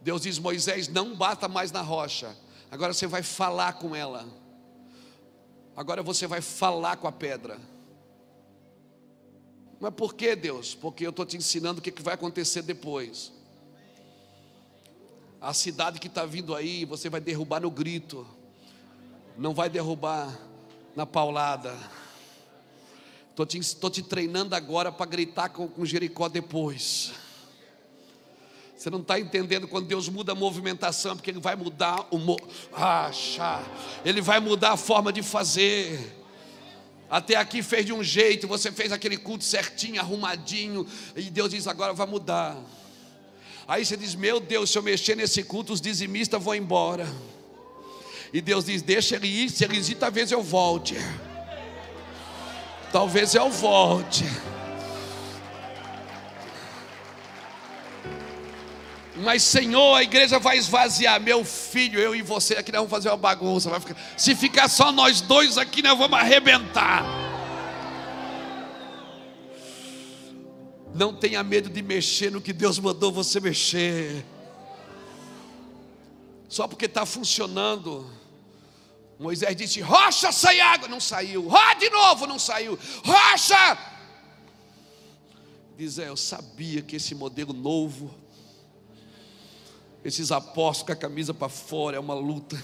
[0.00, 2.34] Deus diz: Moisés, não bata mais na rocha,
[2.70, 4.26] agora você vai falar com ela.
[5.76, 7.60] Agora você vai falar com a pedra.
[9.78, 10.74] Mas por que Deus?
[10.74, 13.35] Porque eu estou te ensinando o que vai acontecer depois.
[15.46, 18.26] A cidade que está vindo aí, você vai derrubar no grito,
[19.38, 20.36] não vai derrubar
[20.96, 21.72] na paulada.
[23.30, 23.60] Estou te,
[24.02, 27.12] te treinando agora para gritar com, com Jericó depois.
[28.76, 32.36] Você não está entendendo quando Deus muda a movimentação, porque Ele vai mudar o mo...
[32.72, 33.62] Acha.
[34.04, 36.26] Ele vai mudar a forma de fazer.
[37.08, 41.68] Até aqui fez de um jeito, você fez aquele culto certinho, arrumadinho, e Deus diz:
[41.68, 42.60] agora vai mudar.
[43.68, 47.06] Aí você diz: Meu Deus, se eu mexer nesse culto, os dizimistas vão embora.
[48.32, 50.96] E Deus diz: Deixa ele ir, se ele ir, talvez eu volte.
[52.92, 54.24] Talvez eu volte.
[59.16, 61.20] Mas Senhor, a igreja vai esvaziar.
[61.20, 63.80] Meu filho, eu e você aqui nós vamos fazer uma bagunça.
[63.80, 63.96] Ficar...
[64.16, 67.25] Se ficar só nós dois aqui, nós vamos arrebentar.
[70.96, 74.24] Não tenha medo de mexer no que Deus mandou você mexer.
[76.48, 78.10] Só porque está funcionando.
[79.18, 80.88] Moisés disse: Rocha, sai água.
[80.88, 81.48] Não saiu.
[81.48, 82.78] Ró de novo, não saiu.
[83.04, 83.78] Rocha.
[85.76, 88.14] Diz: é, Eu sabia que esse modelo novo,
[90.02, 92.56] esses apóstolos com a camisa para fora, é uma luta.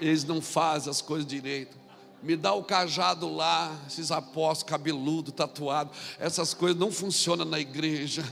[0.00, 1.81] Eles não fazem as coisas direito
[2.22, 8.22] me dá o cajado lá, esses apóstolos cabeludo, tatuado, essas coisas não funcionam na igreja.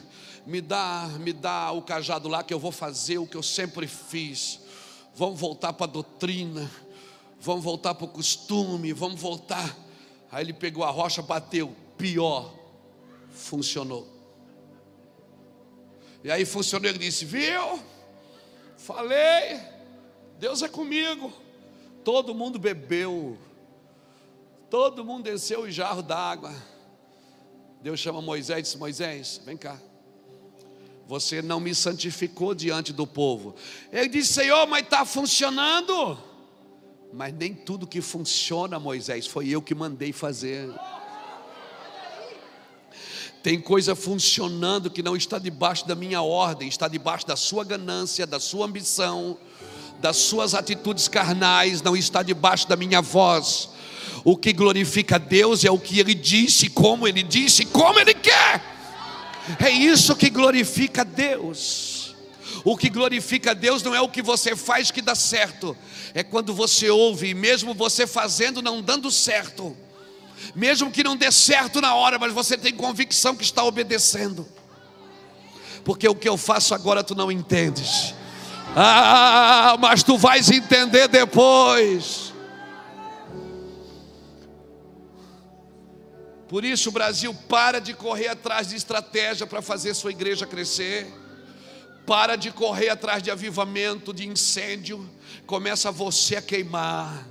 [0.46, 3.86] Me dá, me dá o cajado lá que eu vou fazer o que eu sempre
[3.86, 4.60] fiz.
[5.14, 6.70] Vamos voltar para a doutrina,
[7.40, 9.76] vamos voltar para o costume, vamos voltar.
[10.30, 12.54] Aí ele pegou a rocha, bateu, pior,
[13.32, 14.06] funcionou.
[16.22, 17.80] E aí funcionou, ele disse: Viu?
[18.76, 19.60] Falei,
[20.38, 21.32] Deus é comigo.
[22.04, 23.36] Todo mundo bebeu
[24.70, 26.54] Todo mundo desceu o jarro d'água.
[27.82, 29.76] Deus chama Moisés e disse: Moisés, vem cá.
[31.08, 33.56] Você não me santificou diante do povo.
[33.90, 36.16] Ele disse: Senhor, mas está funcionando.
[37.12, 40.72] Mas nem tudo que funciona, Moisés, foi eu que mandei fazer.
[43.42, 48.24] Tem coisa funcionando que não está debaixo da minha ordem, está debaixo da sua ganância,
[48.26, 49.36] da sua ambição,
[49.98, 53.70] das suas atitudes carnais, não está debaixo da minha voz.
[54.24, 58.62] O que glorifica Deus é o que Ele disse, como Ele disse, como Ele quer.
[59.58, 62.14] É isso que glorifica Deus.
[62.64, 65.76] O que glorifica Deus não é o que você faz que dá certo,
[66.14, 69.76] é quando você ouve, mesmo você fazendo não dando certo,
[70.54, 74.46] mesmo que não dê certo na hora, mas você tem convicção que está obedecendo,
[75.84, 78.14] porque o que eu faço agora tu não entendes,
[78.76, 82.29] ah, mas tu vais entender depois.
[86.50, 91.06] Por isso o Brasil para de correr atrás de estratégia para fazer sua igreja crescer.
[92.04, 95.08] Para de correr atrás de avivamento, de incêndio.
[95.46, 97.24] Começa você a queimar.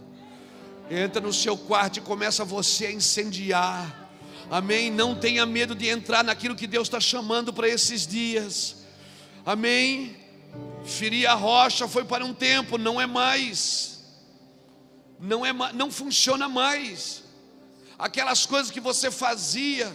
[0.89, 4.09] Entra no seu quarto e começa você a incendiar.
[4.49, 4.89] Amém?
[4.89, 8.85] Não tenha medo de entrar naquilo que Deus está chamando para esses dias.
[9.45, 10.15] Amém?
[10.85, 14.01] Ferir a rocha foi para um tempo, não é mais.
[15.19, 17.27] Não é não funciona mais
[17.99, 19.91] aquelas coisas que você fazia,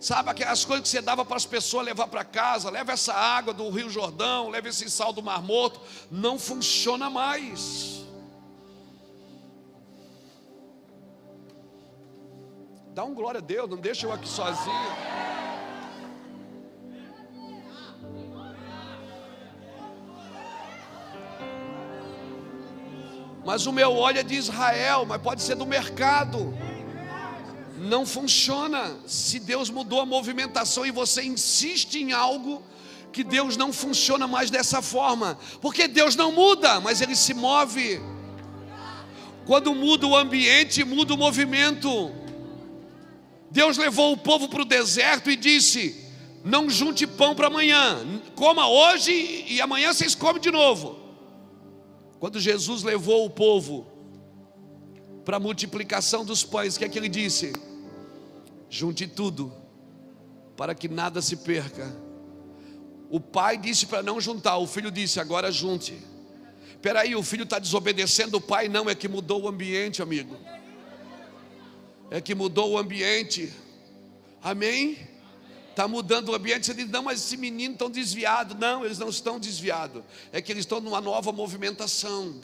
[0.00, 3.52] sabe, aquelas coisas que você dava para as pessoas levar para casa, leva essa água
[3.52, 5.78] do Rio Jordão, leva esse sal do Mar Morto,
[6.10, 8.00] não funciona mais.
[12.94, 14.96] Dá um glória a Deus, não deixa eu aqui sozinho.
[23.44, 26.54] Mas o meu óleo é de Israel, mas pode ser do mercado
[27.82, 28.96] não funciona.
[29.06, 32.62] Se Deus mudou a movimentação e você insiste em algo
[33.12, 38.00] que Deus não funciona mais dessa forma, porque Deus não muda, mas Ele se move.
[39.44, 42.12] Quando muda o ambiente, muda o movimento.
[43.50, 46.06] Deus levou o povo para o deserto e disse:
[46.44, 47.98] Não junte pão para amanhã,
[48.34, 50.98] coma hoje e amanhã vocês comem de novo.
[52.18, 53.86] Quando Jesus levou o povo
[55.24, 57.52] para a multiplicação dos pães, o que é que ele disse?
[58.74, 59.52] Junte tudo,
[60.56, 61.94] para que nada se perca.
[63.10, 65.96] O pai disse para não juntar, o filho disse: agora junte.
[66.80, 68.68] Peraí, o filho está desobedecendo o pai?
[68.68, 70.36] Não, é que mudou o ambiente, amigo
[72.12, 73.50] é que mudou o ambiente.
[74.42, 74.98] Amém?
[75.70, 76.66] Está mudando o ambiente.
[76.66, 78.54] Você diz, não, mas esse menino estão desviado.
[78.54, 80.04] Não, eles não estão desviados.
[80.30, 82.38] É que eles estão numa nova movimentação.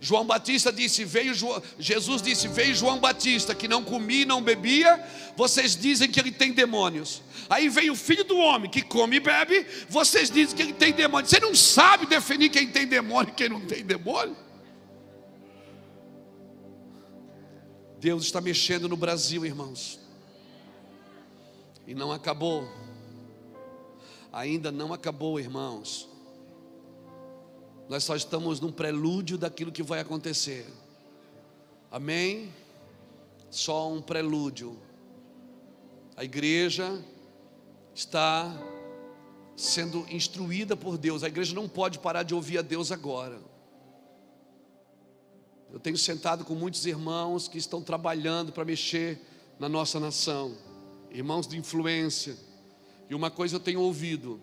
[0.00, 1.34] João Batista disse: veio
[1.78, 5.04] Jesus disse: veio João Batista que não comia e não bebia.
[5.36, 7.22] Vocês dizem que ele tem demônios.
[7.50, 9.66] Aí veio o filho do homem que come e bebe.
[9.88, 11.30] Vocês dizem que ele tem demônios.
[11.30, 14.36] Você não sabe definir quem tem demônio e quem não tem demônio?
[17.98, 19.98] Deus está mexendo no Brasil, irmãos.
[21.86, 22.68] E não acabou.
[24.32, 26.07] Ainda não acabou, irmãos.
[27.88, 30.66] Nós só estamos num prelúdio daquilo que vai acontecer.
[31.90, 32.52] Amém?
[33.50, 34.76] Só um prelúdio.
[36.14, 37.02] A igreja
[37.94, 38.54] está
[39.56, 41.22] sendo instruída por Deus.
[41.22, 43.40] A igreja não pode parar de ouvir a Deus agora.
[45.72, 49.20] Eu tenho sentado com muitos irmãos que estão trabalhando para mexer
[49.58, 50.56] na nossa nação,
[51.10, 52.36] irmãos de influência.
[53.08, 54.40] E uma coisa eu tenho ouvido: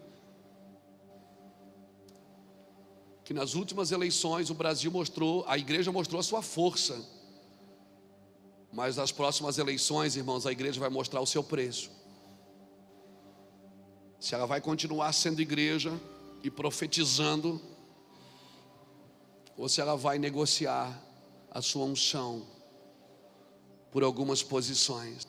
[3.25, 7.03] que nas últimas eleições o Brasil mostrou, a igreja mostrou a sua força.
[8.71, 11.89] Mas nas próximas eleições, irmãos, a igreja vai mostrar o seu preço.
[14.19, 15.91] Se ela vai continuar sendo igreja
[16.43, 17.59] e profetizando,
[19.57, 20.95] ou se ela vai negociar
[21.49, 22.45] a sua unção
[23.91, 25.27] por algumas posições.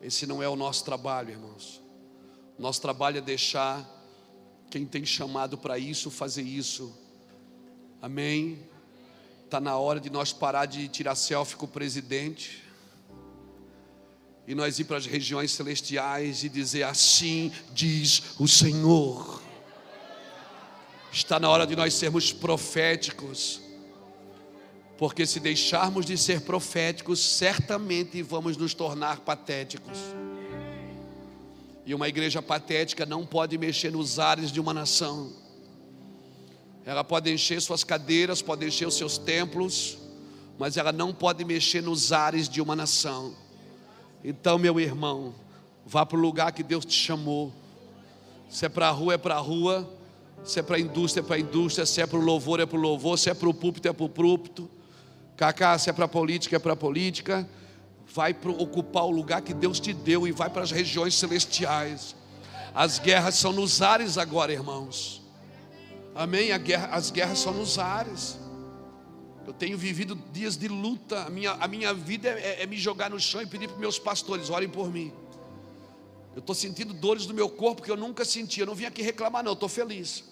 [0.00, 1.82] Esse não é o nosso trabalho, irmãos.
[2.56, 3.84] Nosso trabalho é deixar
[4.74, 6.92] quem tem chamado para isso fazer isso.
[8.02, 8.58] Amém.
[9.44, 12.64] Está na hora de nós parar de tirar selfie com o presidente
[14.48, 19.40] e nós ir para as regiões celestiais e dizer assim diz o Senhor.
[21.12, 23.60] Está na hora de nós sermos proféticos
[24.98, 29.98] porque se deixarmos de ser proféticos, certamente vamos nos tornar patéticos.
[31.86, 35.32] E uma igreja patética não pode mexer nos ares de uma nação.
[36.86, 39.98] Ela pode encher suas cadeiras, pode encher os seus templos,
[40.58, 43.34] mas ela não pode mexer nos ares de uma nação.
[44.22, 45.34] Então, meu irmão,
[45.84, 47.52] vá para o lugar que Deus te chamou.
[48.48, 49.90] Se é para a rua, é para a rua.
[50.44, 51.84] Se é para a indústria, é para a indústria.
[51.86, 53.18] Se é para o louvor, é para o louvor.
[53.18, 54.70] Se é para o púlpito, é para o púlpito.
[55.36, 57.48] Cacá, se é para política, é para política.
[58.14, 62.14] Vai ocupar o lugar que Deus te deu e vai para as regiões celestiais.
[62.72, 65.20] As guerras são nos ares agora, irmãos.
[66.14, 66.56] Amém?
[66.60, 68.38] Guerra, as guerras são nos ares.
[69.44, 71.24] Eu tenho vivido dias de luta.
[71.24, 73.78] A minha, a minha vida é, é, é me jogar no chão e pedir para
[73.78, 75.12] meus pastores: orem por mim.
[76.36, 78.60] Eu estou sentindo dores no meu corpo que eu nunca senti.
[78.60, 79.54] Eu não vim aqui reclamar, não.
[79.54, 80.22] Estou feliz.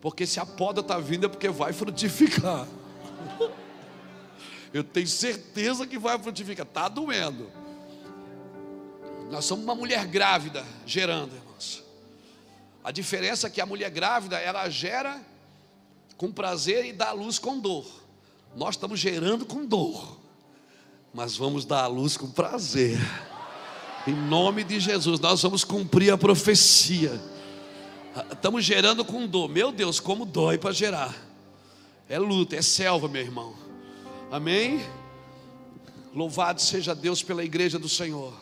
[0.00, 2.66] Porque se a poda está vindo é porque vai frutificar.
[4.76, 6.66] Eu tenho certeza que vai frutificar.
[6.66, 7.50] Está doendo.
[9.30, 11.82] Nós somos uma mulher grávida gerando, irmãos.
[12.84, 15.18] A diferença é que a mulher grávida, ela gera
[16.18, 17.86] com prazer e dá a luz com dor.
[18.54, 20.20] Nós estamos gerando com dor,
[21.12, 22.98] mas vamos dar a luz com prazer.
[24.06, 27.18] Em nome de Jesus, nós vamos cumprir a profecia.
[28.30, 29.48] Estamos gerando com dor.
[29.48, 31.14] Meu Deus, como dói para gerar.
[32.10, 33.65] É luta, é selva, meu irmão.
[34.30, 34.84] Amém?
[36.12, 38.34] Louvado seja Deus pela igreja do Senhor.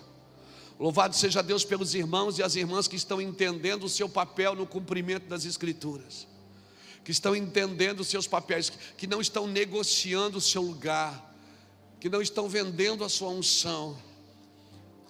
[0.78, 4.66] Louvado seja Deus pelos irmãos e as irmãs que estão entendendo o seu papel no
[4.66, 6.26] cumprimento das Escrituras,
[7.04, 11.34] que estão entendendo os seus papéis, que não estão negociando o seu lugar,
[12.00, 13.96] que não estão vendendo a sua unção,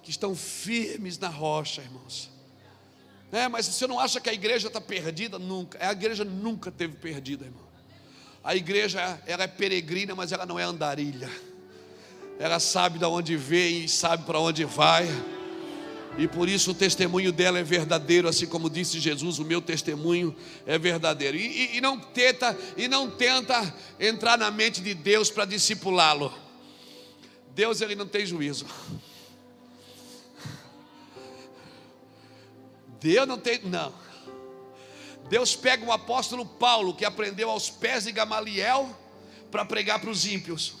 [0.03, 2.29] que estão firmes na rocha, irmãos.
[3.31, 5.39] É, mas você não acha que a igreja está perdida?
[5.39, 5.83] Nunca.
[5.85, 7.64] A igreja nunca teve perdida, irmão.
[8.45, 11.27] A igreja, ela é peregrina, mas ela não é andarilha.
[12.37, 15.07] Ela sabe de onde vem e sabe para onde vai.
[16.15, 20.35] E por isso o testemunho dela é verdadeiro, assim como disse Jesus, o meu testemunho
[20.63, 21.35] é verdadeiro.
[21.35, 26.31] E, e, e não tenta e não tenta entrar na mente de Deus para discipulá-lo.
[27.55, 28.67] Deus ele não tem juízo.
[33.01, 34.04] Deus não tem, não.
[35.29, 38.95] Deus pega o apóstolo Paulo, que aprendeu aos pés de Gamaliel,
[39.49, 40.75] para pregar para os ímpios.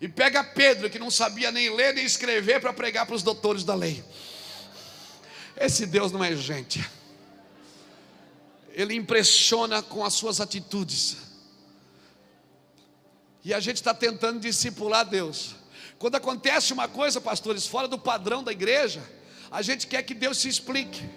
[0.00, 3.64] E pega Pedro, que não sabia nem ler nem escrever, para pregar para os doutores
[3.64, 4.04] da lei.
[5.56, 6.86] Esse Deus não é gente.
[8.72, 11.16] Ele impressiona com as suas atitudes.
[13.42, 15.56] E a gente está tentando discipular Deus.
[15.98, 19.02] Quando acontece uma coisa, pastores, fora do padrão da igreja,
[19.50, 21.08] a gente quer que Deus se explique.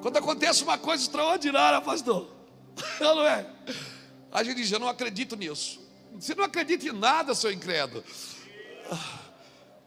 [0.00, 2.30] Quando acontece uma coisa extraordinária, pastor,
[3.00, 3.46] não é?
[4.30, 5.80] A gente diz: Eu não acredito nisso.
[6.14, 8.04] Você não acredita em nada, seu incrédulo.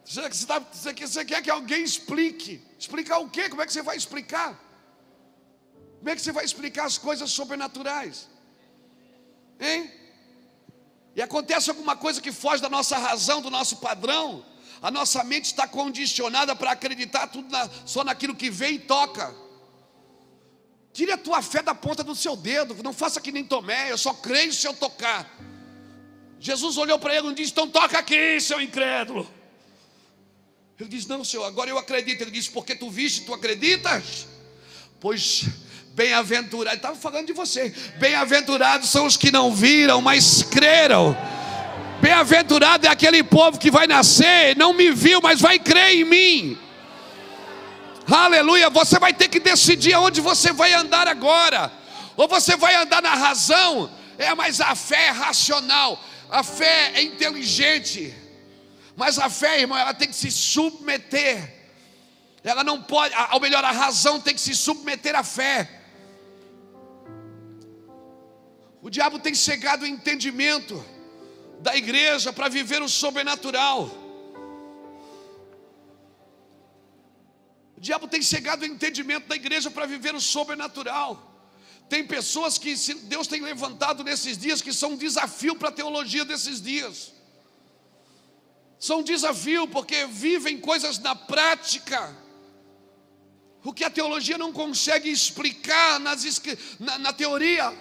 [0.04, 2.62] Você, tá, você, você quer que alguém explique?
[2.78, 3.48] Explicar o quê?
[3.48, 4.58] Como é que você vai explicar?
[5.98, 8.28] Como é que você vai explicar as coisas sobrenaturais?
[9.60, 9.90] Hein?
[11.14, 14.44] E acontece alguma coisa que foge da nossa razão, do nosso padrão,
[14.80, 19.34] a nossa mente está condicionada para acreditar tudo na, só naquilo que vê e toca.
[20.92, 23.98] Tire a tua fé da ponta do seu dedo, não faça que nem Tomé, eu
[23.98, 25.38] só creio se eu tocar.
[26.38, 29.28] Jesus olhou para ele e disse: Então toca aqui, seu incrédulo.
[30.78, 32.20] Ele disse: Não, senhor, agora eu acredito.
[32.20, 34.26] Ele disse: Porque tu viste, tu acreditas?
[35.00, 35.44] Pois
[35.94, 37.74] bem-aventurado, estava falando de você.
[37.98, 41.16] Bem-aventurados são os que não viram, mas creram.
[42.00, 46.58] Bem-aventurado é aquele povo que vai nascer, não me viu, mas vai crer em mim.
[48.10, 51.72] Aleluia, você vai ter que decidir aonde você vai andar agora.
[52.16, 55.98] Ou você vai andar na razão, é, mas a fé é racional,
[56.30, 58.14] a fé é inteligente.
[58.96, 61.60] Mas a fé, irmão, ela tem que se submeter.
[62.44, 65.80] Ela não pode, ou melhor, a razão tem que se submeter à fé.
[68.82, 70.84] O diabo tem chegado ao entendimento
[71.60, 74.01] da igreja para viver o sobrenatural.
[77.82, 81.10] Diabo tem chegado ao entendimento da igreja para viver o sobrenatural.
[81.88, 82.72] Tem pessoas que
[83.12, 87.12] Deus tem levantado nesses dias que são um desafio para a teologia desses dias.
[88.78, 92.16] São um desafio porque vivem coisas na prática.
[93.64, 96.22] O que a teologia não consegue explicar nas,
[96.78, 97.76] na, na teoria.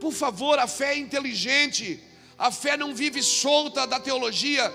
[0.00, 2.02] Por favor, a fé é inteligente.
[2.38, 4.72] A fé não vive solta da teologia.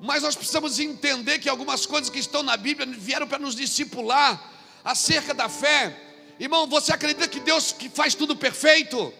[0.00, 4.52] Mas nós precisamos entender que algumas coisas que estão na Bíblia vieram para nos discipular
[4.84, 5.96] acerca da fé.
[6.38, 9.12] Irmão, você acredita que Deus que faz tudo perfeito?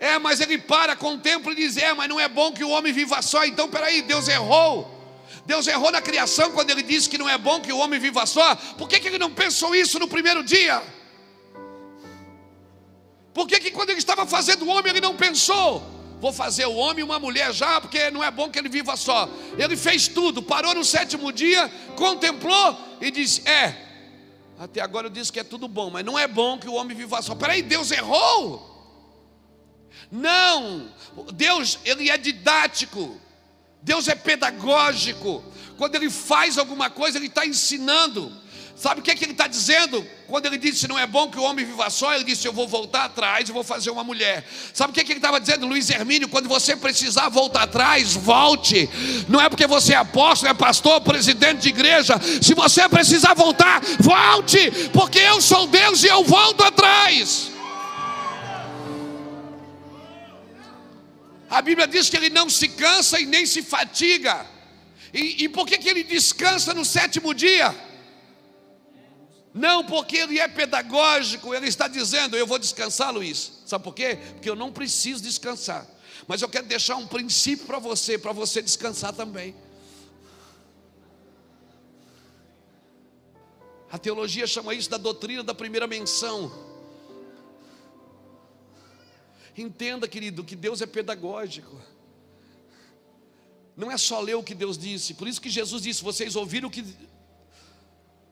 [0.00, 2.92] É, mas ele para, contempla e diz: É, mas não é bom que o homem
[2.92, 3.44] viva só.
[3.44, 4.96] Então, peraí, Deus errou.
[5.44, 8.24] Deus errou na criação quando ele disse que não é bom que o homem viva
[8.26, 8.54] só.
[8.54, 10.82] Por que, que ele não pensou isso no primeiro dia?
[13.34, 15.97] Por que, que quando ele estava fazendo o homem ele não pensou?
[16.20, 18.96] Vou fazer o homem e uma mulher já, porque não é bom que ele viva
[18.96, 19.28] só.
[19.56, 23.74] Ele fez tudo, parou no sétimo dia, contemplou e disse: É,
[24.58, 26.96] até agora eu disse que é tudo bom, mas não é bom que o homem
[26.96, 27.34] viva só.
[27.36, 28.76] Peraí, Deus errou?
[30.10, 30.90] Não,
[31.34, 33.20] Deus, ele é didático,
[33.80, 35.44] Deus é pedagógico.
[35.76, 38.32] Quando ele faz alguma coisa, ele está ensinando.
[38.78, 40.06] Sabe o que, é que ele está dizendo?
[40.28, 42.68] Quando ele disse não é bom que o homem viva só, ele disse: Eu vou
[42.68, 44.46] voltar atrás e vou fazer uma mulher.
[44.72, 46.28] Sabe o que, é que ele estava dizendo, Luiz Hermínio?
[46.28, 48.88] Quando você precisar voltar atrás, volte.
[49.28, 52.20] Não é porque você é apóstolo, é pastor, presidente de igreja.
[52.40, 57.50] Se você precisar voltar, volte, porque eu sou Deus e eu volto atrás.
[61.50, 64.46] A Bíblia diz que ele não se cansa e nem se fatiga.
[65.12, 67.87] E, e por que, que ele descansa no sétimo dia?
[69.58, 73.60] Não, porque ele é pedagógico, ele está dizendo: Eu vou descansar, Luiz.
[73.66, 74.16] Sabe por quê?
[74.34, 75.84] Porque eu não preciso descansar.
[76.28, 79.56] Mas eu quero deixar um princípio para você, para você descansar também.
[83.90, 86.52] A teologia chama isso da doutrina da primeira menção.
[89.56, 91.82] Entenda, querido, que Deus é pedagógico.
[93.76, 95.14] Não é só ler o que Deus disse.
[95.14, 96.84] Por isso que Jesus disse: Vocês ouviram o que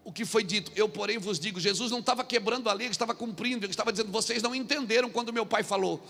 [0.07, 0.71] o que foi dito.
[0.77, 3.91] Eu, porém, vos digo: Jesus não estava quebrando a lei, ele estava cumprindo, ele estava
[3.91, 6.01] dizendo: vocês não entenderam quando meu pai falou.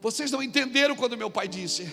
[0.00, 1.92] Vocês não entenderam quando meu pai disse.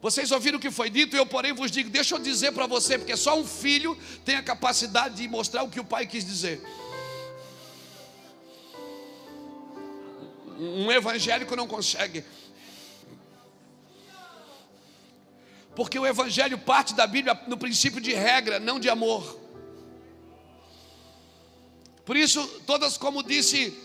[0.00, 2.96] Vocês ouviram o que foi dito, eu, porém, vos digo: deixa eu dizer para você,
[2.96, 6.62] porque só um filho tem a capacidade de mostrar o que o pai quis dizer.
[10.56, 12.24] Um evangélico não consegue.
[15.78, 19.38] Porque o Evangelho parte da Bíblia no princípio de regra, não de amor.
[22.04, 23.78] Por isso, todas, como disse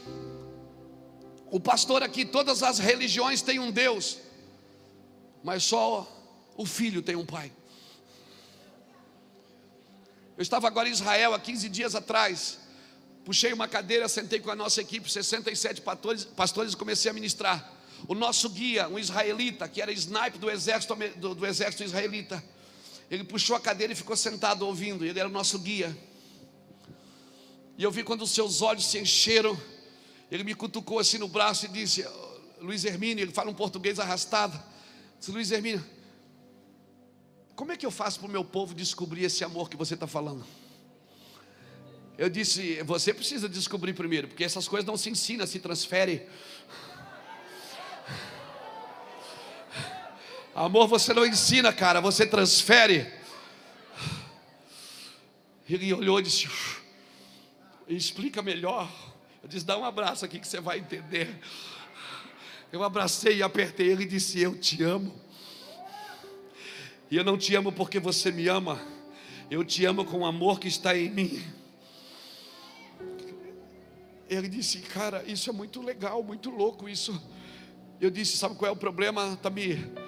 [1.52, 4.18] o pastor aqui, todas as religiões têm um Deus,
[5.44, 6.12] mas só
[6.58, 7.52] o filho tem um pai.
[10.36, 12.58] Eu estava agora em Israel há 15 dias atrás,
[13.24, 17.72] Puxei uma cadeira, sentei com a nossa equipe, 67 pastores, pastores e comecei a ministrar.
[18.08, 22.44] O nosso guia, um israelita, que era sniper do exército, do, do exército israelita,
[23.10, 25.96] ele puxou a cadeira e ficou sentado ouvindo, ele era o nosso guia.
[27.78, 29.60] E eu vi quando os seus olhos se encheram,
[30.30, 32.06] ele me cutucou assim no braço e disse:
[32.60, 34.62] Luiz Hermínio, ele fala um português arrastado.
[35.20, 35.84] Disse, Luiz Hermínio,
[37.56, 40.08] como é que eu faço para o meu povo descobrir esse amor que você está
[40.08, 40.46] falando?
[42.18, 46.22] Eu disse, você precisa descobrir primeiro, porque essas coisas não se ensinam, se transferem.
[50.56, 53.12] Amor você não ensina, cara, você transfere.
[55.68, 56.48] Ele olhou e disse:
[57.88, 58.88] Explica melhor.
[59.42, 61.40] Eu disse: Dá um abraço aqui que você vai entender.
[62.72, 65.20] Eu abracei e apertei ele e disse: Eu te amo.
[67.10, 68.80] E eu não te amo porque você me ama,
[69.50, 71.44] eu te amo com o amor que está em mim.
[74.30, 77.20] Ele disse: Cara, isso é muito legal, muito louco isso.
[78.00, 80.03] Eu disse: Sabe qual é o problema, Tamir?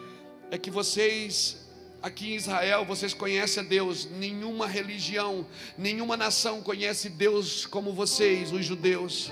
[0.52, 1.66] É que vocês
[2.02, 4.08] aqui em Israel, vocês conhecem a Deus.
[4.12, 5.46] Nenhuma religião,
[5.78, 9.32] nenhuma nação conhece Deus como vocês, os judeus.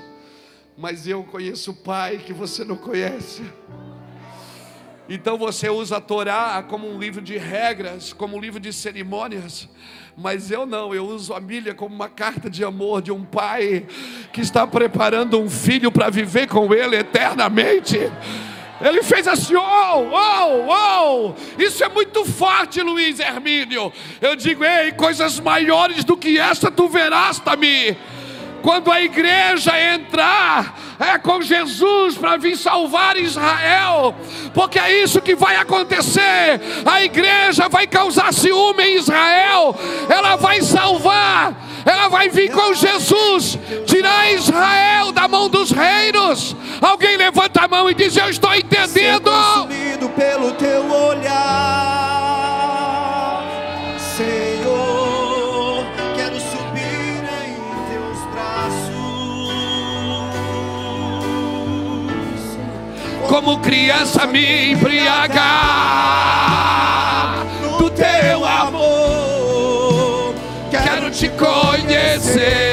[0.76, 3.44] Mas eu conheço o Pai que você não conhece.
[5.08, 9.70] Então você usa a Torá como um livro de regras, como um livro de cerimônias,
[10.18, 13.86] mas eu não, eu uso a Bíblia como uma carta de amor de um pai
[14.32, 18.00] que está preparando um filho para viver com ele eternamente.
[18.84, 21.36] Ele fez assim, uou, uou, uou.
[21.58, 23.94] Isso é muito forte, Luiz Hermínio.
[24.22, 27.96] Eu digo, ei, coisas maiores do que essa tu verás, Tamir.
[28.62, 34.16] Quando a igreja entrar é com Jesus para vir salvar Israel,
[34.54, 36.62] porque é isso que vai acontecer.
[36.86, 39.76] A igreja vai causar ciúme em Israel,
[40.10, 41.54] ela vai salvar,
[41.86, 46.56] ela vai vir com Jesus, tirar Israel da mão dos reinos.
[46.84, 49.32] Alguém levanta a mão e diz: Eu estou entendendo.
[49.32, 51.40] Consumido pelo teu olhar,
[53.98, 55.86] Senhor,
[56.18, 57.56] quero subir em
[57.90, 58.84] teus braços.
[63.30, 65.44] como criança me embriagar
[67.80, 70.36] do teu amor,
[70.70, 72.73] quero te conhecer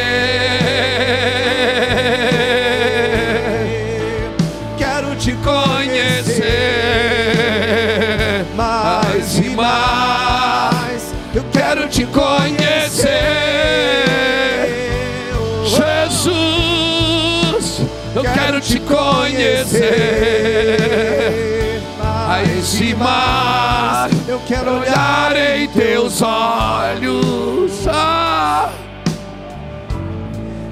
[21.99, 28.70] mais e mais Eu quero olhar em teus olhos, ah,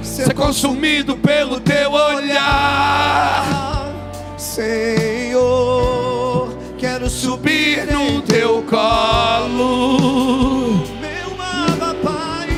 [0.03, 3.45] ser consumido pelo teu olhar,
[4.37, 9.99] Senhor, quero subir subir no teu colo,
[11.01, 12.49] meu amado Pai,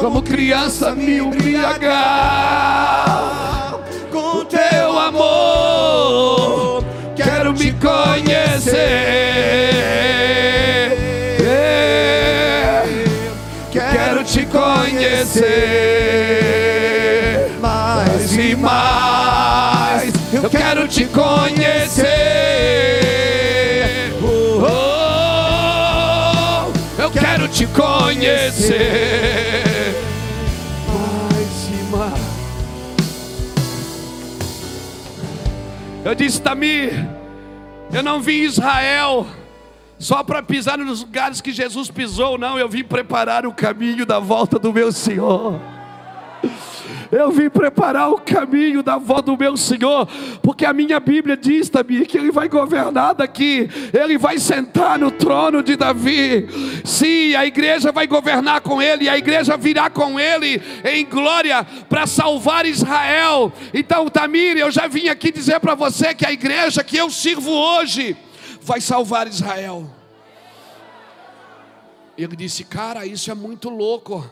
[0.00, 3.35] como criança me embriagar
[7.76, 8.76] conhecer,
[13.72, 15.96] quero te conhecer.
[17.60, 20.12] mais e mais.
[20.32, 22.06] Eu quero te conhecer.
[24.22, 25.46] Oh,
[27.00, 28.74] eu quero te conhecer.
[30.88, 32.36] Mais e mais.
[36.04, 37.15] Eu disse, Tamir,
[37.96, 39.26] eu não vim Israel
[39.98, 42.58] só para pisar nos lugares que Jesus pisou, não.
[42.58, 45.58] Eu vim preparar o caminho da volta do meu Senhor.
[47.10, 50.06] Eu vim preparar o caminho da volta do meu Senhor,
[50.42, 55.10] porque a minha Bíblia diz também que Ele vai governar daqui, Ele vai sentar no
[55.10, 56.46] trono de Davi.
[56.84, 62.06] Sim, a igreja vai governar com Ele, a igreja virá com Ele em glória para
[62.06, 63.52] salvar Israel.
[63.72, 67.50] Então, Tamir, eu já vim aqui dizer para você que a igreja que eu sirvo
[67.50, 68.16] hoje
[68.62, 69.88] vai salvar Israel.
[72.18, 74.28] Ele disse, cara, isso é muito louco.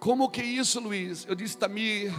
[0.00, 1.26] Como que isso, Luiz?
[1.28, 2.10] Eu disse, Tamir,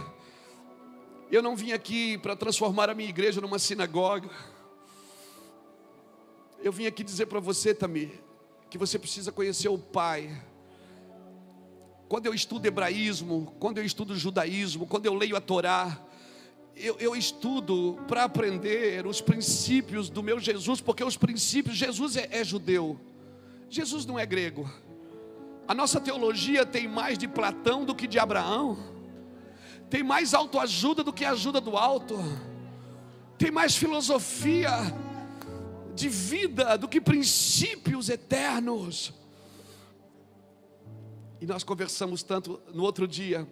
[1.32, 4.30] eu não vim aqui para transformar a minha igreja numa sinagoga.
[6.62, 8.10] Eu vim aqui dizer para você, Tamir,
[8.70, 10.30] que você precisa conhecer o Pai.
[12.08, 16.00] Quando eu estudo hebraísmo, quando eu estudo judaísmo, quando eu leio a Torá,
[16.76, 22.28] eu, eu estudo para aprender os princípios do meu Jesus, porque os princípios, Jesus é,
[22.30, 23.00] é judeu,
[23.68, 24.70] Jesus não é grego.
[25.66, 28.76] A nossa teologia tem mais de Platão do que de Abraão,
[29.88, 32.16] tem mais autoajuda do que ajuda do alto,
[33.38, 34.70] tem mais filosofia
[35.94, 39.12] de vida do que princípios eternos.
[41.40, 43.46] E nós conversamos tanto no outro dia.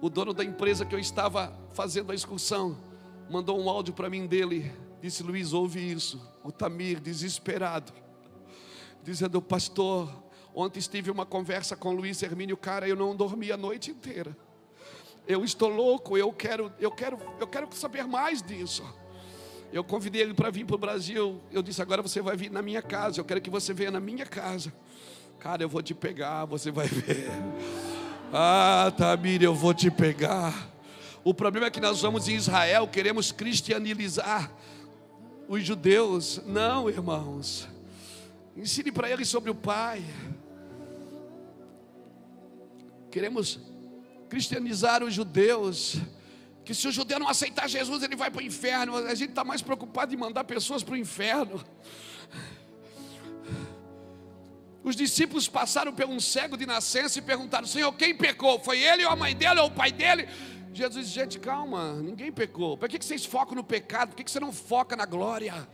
[0.00, 2.78] O dono da empresa que eu estava fazendo a excursão
[3.30, 4.72] mandou um áudio para mim dele.
[5.00, 6.20] Disse: Luiz, ouve isso.
[6.42, 7.92] O Tamir, desesperado,
[9.02, 10.10] dizendo: Pastor,
[10.54, 14.36] ontem estive uma conversa com Luiz Hermínio, cara, eu não dormi a noite inteira.
[15.26, 18.82] Eu estou louco, eu quero, eu quero, eu quero saber mais disso.
[19.72, 21.40] Eu convidei ele para vir para o Brasil.
[21.52, 23.20] Eu disse: agora você vai vir na minha casa.
[23.20, 24.72] Eu quero que você venha na minha casa.
[25.38, 27.30] Cara, eu vou te pegar, você vai ver.
[28.32, 30.70] Ah, Tamir, eu vou te pegar.
[31.22, 34.50] O problema é que nós vamos em Israel, queremos cristianizar
[35.48, 36.40] os judeus.
[36.46, 37.68] Não, irmãos.
[38.56, 40.02] Ensine para eles sobre o Pai.
[43.18, 43.58] Queremos
[44.28, 45.96] cristianizar os judeus.
[46.64, 48.94] Que se o judeu não aceitar Jesus, ele vai para o inferno.
[48.94, 51.60] A gente está mais preocupado em mandar pessoas para o inferno.
[54.84, 58.60] Os discípulos passaram por um cego de nascença e perguntaram: Senhor, quem pecou?
[58.60, 60.28] Foi ele ou a mãe dele ou o pai dele?
[60.72, 62.78] Jesus disse: Gente, calma, ninguém pecou.
[62.78, 64.10] Por que vocês focam no pecado?
[64.10, 65.68] Por que você não foca na glória?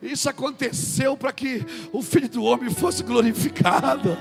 [0.00, 4.16] Isso aconteceu para que o Filho do Homem fosse glorificado.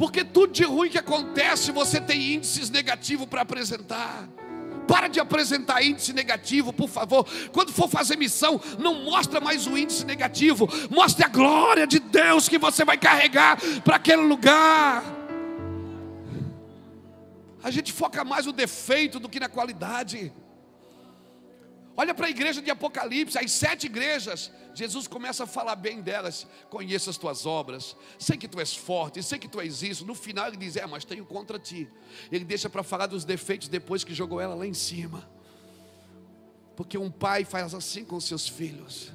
[0.00, 4.26] Porque tudo de ruim que acontece, você tem índices negativos para apresentar.
[4.88, 7.28] Para de apresentar índice negativo, por favor.
[7.52, 12.48] Quando for fazer missão, não mostra mais o índice negativo, mostre a glória de Deus
[12.48, 15.04] que você vai carregar para aquele lugar.
[17.62, 20.32] A gente foca mais no defeito do que na qualidade.
[21.96, 24.50] Olha para a igreja de Apocalipse, as sete igrejas.
[24.74, 26.46] Jesus começa a falar bem delas.
[26.68, 27.96] Conheça as tuas obras.
[28.18, 30.06] Sei que tu és forte, sei que tu és isso.
[30.06, 31.88] No final ele diz: É, mas tenho contra ti.
[32.30, 35.28] Ele deixa para falar dos defeitos depois que jogou ela lá em cima.
[36.76, 39.12] Porque um pai faz assim com seus filhos.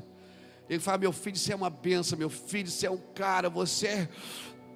[0.70, 2.18] Ele fala: Meu filho, você é uma benção.
[2.18, 3.50] Meu filho, você é um cara.
[3.50, 4.10] Você é.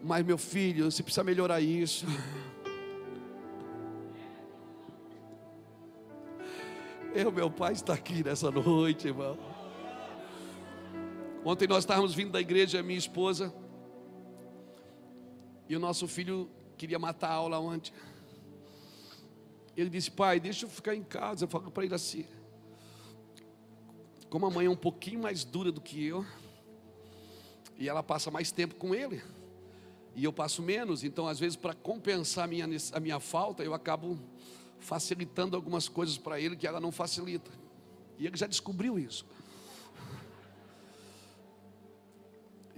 [0.01, 2.05] Mas, meu filho, você precisa melhorar isso.
[7.13, 9.35] Eu, meu pai está aqui nessa noite, irmão.
[11.43, 13.51] Ontem nós estávamos vindo da igreja, minha esposa,
[15.67, 16.47] e o nosso filho
[16.77, 17.91] queria matar a aula ontem.
[19.75, 21.45] Ele disse, pai, deixa eu ficar em casa.
[21.45, 22.25] Eu falo para ele assim:
[24.29, 26.23] como a mãe é um pouquinho mais dura do que eu,
[27.79, 29.19] e ela passa mais tempo com ele,
[30.15, 33.73] e eu passo menos, então às vezes para compensar a minha, a minha falta, eu
[33.73, 34.19] acabo
[34.79, 37.51] facilitando algumas coisas para ele que ela não facilita.
[38.17, 39.25] E ele já descobriu isso.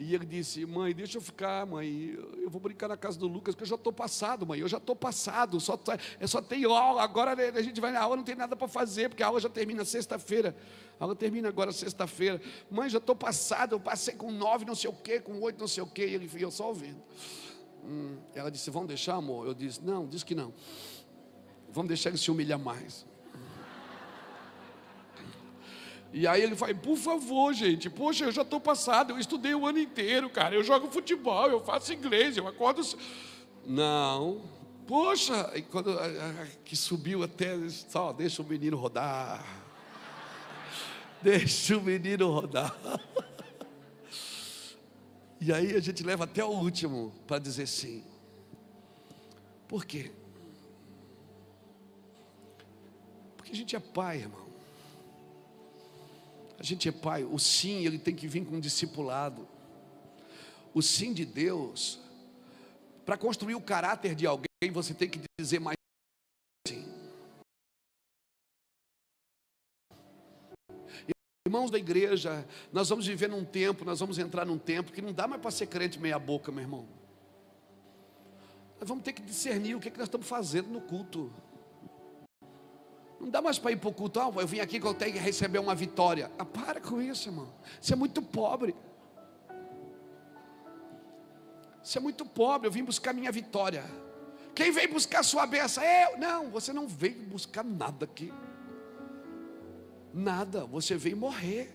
[0.02, 2.18] E ele disse: Mãe, deixa eu ficar, mãe.
[2.42, 4.60] Eu vou brincar na casa do Lucas, que eu já estou passado, mãe.
[4.60, 5.60] Eu já estou passado.
[5.60, 7.04] Só, tá, é só tem aula.
[7.04, 9.48] Agora a gente vai na aula, não tem nada para fazer, porque a aula já
[9.48, 10.56] termina sexta-feira.
[11.00, 12.42] A aula termina agora sexta-feira.
[12.70, 13.76] Mãe, já estou passado.
[13.76, 16.08] Eu passei com nove, não sei o quê, com oito, não sei o quê.
[16.08, 17.00] E ele eu só ouvindo.
[17.84, 19.46] Hum, ela disse: Vamos deixar, amor?
[19.46, 20.52] Eu disse: Não, disse que não.
[21.72, 23.06] Vamos deixar ele se humilhar mais.
[26.14, 29.66] E aí ele vai, por favor, gente, poxa, eu já estou passado, eu estudei o
[29.66, 32.82] ano inteiro, cara, eu jogo futebol, eu faço inglês, eu acordo.
[33.66, 34.42] Não,
[34.86, 35.98] poxa, e quando
[36.66, 39.42] que subiu até, só deixa o menino rodar.
[41.24, 42.76] Deixa o menino rodar.
[45.44, 48.04] E aí a gente leva até o último para dizer sim.
[49.68, 50.12] Por quê?
[53.52, 54.48] Porque a gente é pai, irmão.
[56.58, 57.26] A gente é pai.
[57.26, 59.46] O sim, ele tem que vir com um discipulado.
[60.74, 62.00] O sim de Deus,
[63.06, 65.76] para construir o caráter de alguém, você tem que dizer mais
[66.66, 66.86] sim.
[71.46, 75.12] Irmãos da igreja, nós vamos viver num tempo, nós vamos entrar num tempo que não
[75.12, 76.88] dá mais para ser crente meia boca, meu irmão.
[78.80, 81.30] Nós vamos ter que discernir o que, é que nós estamos fazendo no culto.
[83.22, 84.20] Não dá mais para ir para o culto.
[84.20, 86.32] Ah, eu vim aqui que eu tenho que receber uma vitória.
[86.40, 87.54] Ah, para com isso, irmão.
[87.80, 88.76] Você é muito pobre.
[91.84, 92.68] Você é muito pobre.
[92.68, 93.86] Eu vim buscar minha vitória.
[94.56, 95.84] Quem veio buscar sua bênção?
[95.84, 96.18] Eu.
[96.18, 98.34] Não, você não veio buscar nada aqui.
[100.12, 100.66] Nada.
[100.66, 101.72] Você veio morrer.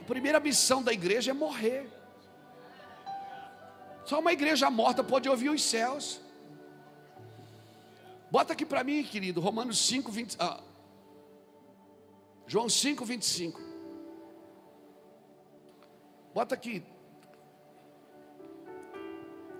[0.00, 1.90] A primeira missão da igreja é morrer.
[4.04, 6.20] Só uma igreja morta pode ouvir os céus.
[8.30, 10.62] Bota aqui para mim, querido, Romanos 5, 20, ah,
[12.46, 13.60] João 5, 25.
[16.32, 16.82] Bota aqui,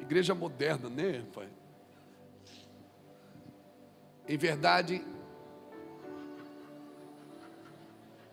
[0.01, 1.49] Igreja moderna, né, pai?
[4.29, 5.05] Em verdade,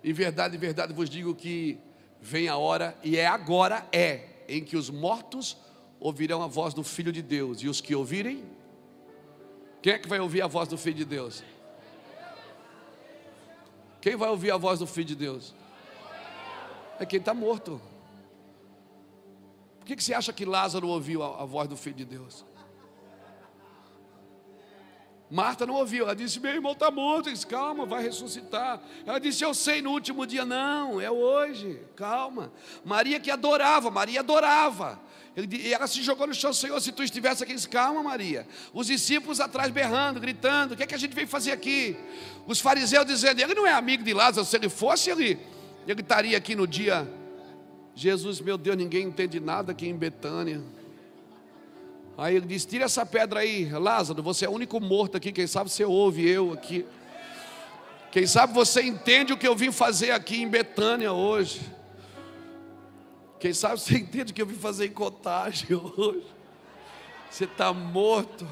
[0.04, 1.80] em verdade, em verdade vos digo que
[2.20, 5.58] vem a hora, e é agora, é, em que os mortos
[6.00, 8.44] ouvirão a voz do Filho de Deus, e os que ouvirem,
[9.88, 11.42] quem é que vai ouvir a voz do Filho de Deus?
[14.02, 15.56] Quem vai ouvir a voz do Filho de Deus?
[17.00, 17.82] É quem está morto.
[19.80, 22.44] Por que, que você acha que Lázaro ouviu a, a voz do Filho de Deus?
[25.30, 27.30] Marta não ouviu, ela disse: Meu irmão está morto.
[27.30, 28.82] disse: Calma, vai ressuscitar.
[29.06, 30.46] Ela disse: Eu sei no último dia.
[30.46, 32.52] Não, é hoje, calma.
[32.86, 35.00] Maria que adorava, Maria adorava.
[35.36, 38.48] E ela se jogou no chão, Senhor, se tu estivesse aqui, disse, calma, Maria.
[38.74, 41.96] Os discípulos atrás berrando, gritando: O que é que a gente veio fazer aqui?
[42.48, 45.38] Os fariseus dizendo: Ele não é amigo de Lázaro, se ele fosse, ele,
[45.86, 47.08] ele estaria aqui no dia.
[47.94, 50.64] Jesus, meu Deus, ninguém entende nada aqui em Betânia.
[52.18, 54.24] Aí ele disse: Tira essa pedra aí, Lázaro.
[54.24, 55.32] Você é o único morto aqui.
[55.32, 56.84] Quem sabe você ouve eu aqui.
[58.12, 61.62] Quem sabe você entende o que eu vim fazer aqui em Betânia hoje.
[63.40, 66.26] Quem sabe você entende o que eu vim fazer em Cotagem hoje.
[67.30, 68.48] Você está morto.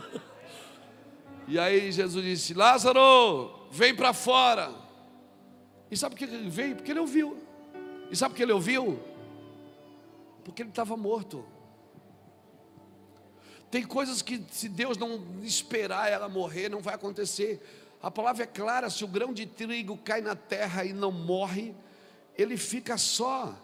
[1.46, 4.72] e aí Jesus disse: Lázaro, vem para fora.
[5.90, 6.76] E sabe por que ele veio?
[6.76, 7.36] Porque ele ouviu.
[8.10, 8.98] E sabe por que ele ouviu?
[10.42, 11.44] Porque ele estava morto.
[13.70, 17.60] Tem coisas que, se Deus não esperar ela morrer, não vai acontecer.
[18.02, 21.74] A palavra é clara: se o grão de trigo cai na terra e não morre,
[22.36, 23.54] ele fica só.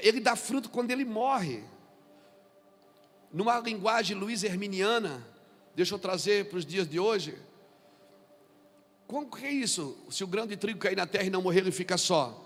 [0.00, 1.62] Ele dá fruto quando ele morre.
[3.32, 5.26] Numa linguagem Luiz Herminiana,
[5.74, 7.38] deixa eu trazer para os dias de hoje.
[9.06, 9.96] Como que é isso?
[10.10, 12.38] Se o grão de trigo cair na terra e não morrer, ele fica só.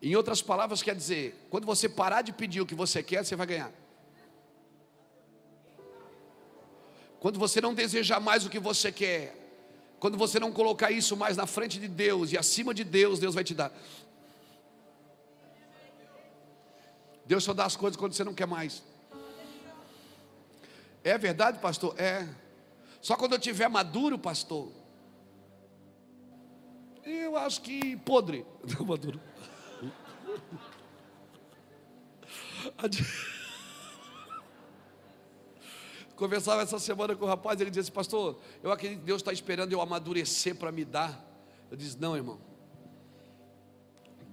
[0.00, 3.34] Em outras palavras, quer dizer, quando você parar de pedir o que você quer, você
[3.34, 3.72] vai ganhar.
[7.20, 9.34] Quando você não desejar mais o que você quer,
[9.98, 13.34] quando você não colocar isso mais na frente de Deus e acima de Deus, Deus
[13.34, 13.72] vai te dar.
[17.26, 18.82] Deus só dá as coisas quando você não quer mais.
[21.02, 21.98] É verdade, pastor?
[21.98, 22.28] É.
[23.00, 24.72] Só quando eu tiver maduro, pastor.
[27.04, 28.44] Eu acho que podre.
[28.78, 29.20] Não, maduro.
[36.18, 39.72] Conversava essa semana com o rapaz, ele disse pastor, eu acredito que Deus está esperando
[39.72, 41.24] eu amadurecer para me dar.
[41.70, 42.40] Eu disse, não, irmão.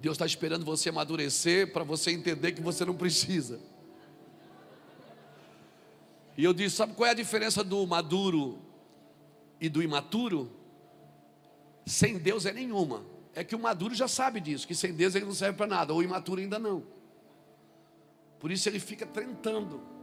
[0.00, 3.60] Deus está esperando você amadurecer para você entender que você não precisa.
[6.36, 8.58] E eu disse, sabe qual é a diferença do maduro
[9.60, 10.50] e do imaturo?
[11.86, 13.06] Sem Deus é nenhuma.
[13.32, 15.92] É que o maduro já sabe disso, que sem Deus ele não serve para nada,
[15.92, 16.82] ou o imaturo ainda não.
[18.40, 19.94] Por isso ele fica tentando.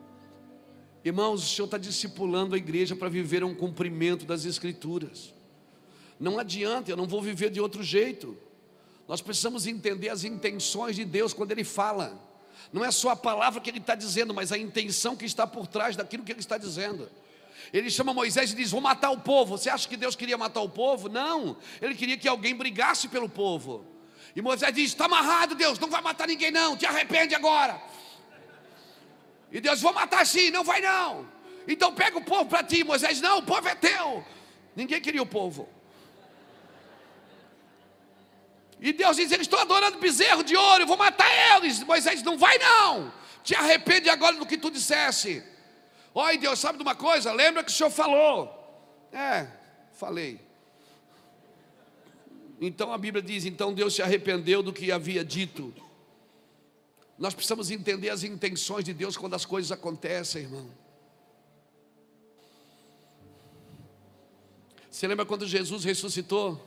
[1.04, 5.34] Irmãos, o Senhor está discipulando a igreja para viver um cumprimento das Escrituras.
[6.20, 8.38] Não adianta, eu não vou viver de outro jeito.
[9.08, 12.18] Nós precisamos entender as intenções de Deus quando Ele fala.
[12.72, 15.68] Não é só a palavra que Ele está dizendo, mas a intenção que está por
[15.68, 17.10] trás daquilo que Ele está dizendo.
[17.74, 19.58] Ele chama Moisés e diz: Vou matar o povo.
[19.58, 21.10] Você acha que Deus queria matar o povo?
[21.10, 23.86] Não, Ele queria que alguém brigasse pelo povo.
[24.36, 27.82] E Moisés diz: Está amarrado, Deus, não vai matar ninguém, não, te arrepende agora.
[29.54, 31.28] E Deus, vou matar sim, não vai não.
[31.68, 34.26] Então pega o povo para ti, Moisés, não, o povo é teu.
[34.76, 35.70] Ninguém queria o povo.
[38.82, 41.84] E Deus diz: Eles estão adorando bezerro de ouro, eu vou matar eles.
[41.84, 43.14] Moisés, não vai não.
[43.44, 45.44] Te arrepende agora do que tu dissesse.
[46.16, 47.32] Oi, Deus, sabe de uma coisa?
[47.32, 48.52] Lembra que o Senhor falou.
[49.12, 49.48] É,
[49.94, 50.40] falei.
[52.60, 55.74] Então a Bíblia diz: então Deus se arrependeu do que havia dito.
[57.18, 60.70] Nós precisamos entender as intenções de Deus quando as coisas acontecem, irmão.
[64.90, 66.62] Você lembra quando Jesus ressuscitou?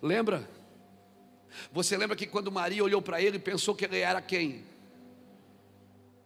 [0.00, 0.48] Lembra?
[1.72, 4.64] Você lembra que quando Maria olhou para ele, pensou que ele era quem?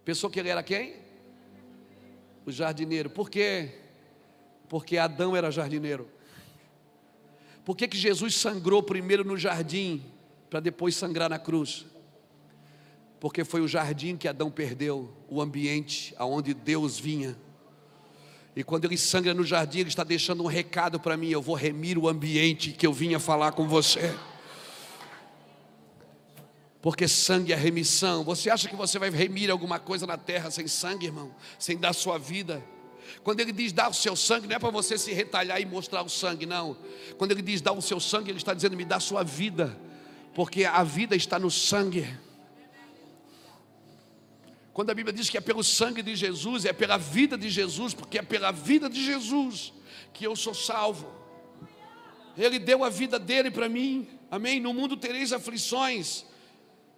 [0.04, 0.96] Pensou que ele era quem?
[2.44, 3.08] O jardineiro.
[3.08, 3.78] Por quê?
[4.68, 6.08] Porque Adão era jardineiro.
[7.64, 10.04] Por que, que Jesus sangrou primeiro no jardim,
[10.48, 11.86] para depois sangrar na cruz?
[13.20, 17.36] Porque foi o jardim que Adão perdeu, o ambiente aonde Deus vinha.
[18.56, 21.54] E quando ele sangra no jardim, ele está deixando um recado para mim: eu vou
[21.54, 24.16] remir o ambiente que eu vinha falar com você.
[26.82, 28.24] Porque sangue é remissão.
[28.24, 31.30] Você acha que você vai remir alguma coisa na terra sem sangue, irmão?
[31.58, 32.64] Sem dar sua vida?
[33.22, 36.02] Quando ele diz dar o seu sangue, não é para você se retalhar e mostrar
[36.02, 36.74] o sangue, não.
[37.18, 39.78] Quando ele diz dar o seu sangue, ele está dizendo me dá a sua vida,
[40.34, 42.08] porque a vida está no sangue.
[44.72, 47.92] Quando a Bíblia diz que é pelo sangue de Jesus, é pela vida de Jesus,
[47.92, 49.72] porque é pela vida de Jesus
[50.12, 51.12] que eu sou salvo.
[52.36, 54.60] Ele deu a vida dele para mim, amém?
[54.60, 56.24] No mundo tereis aflições,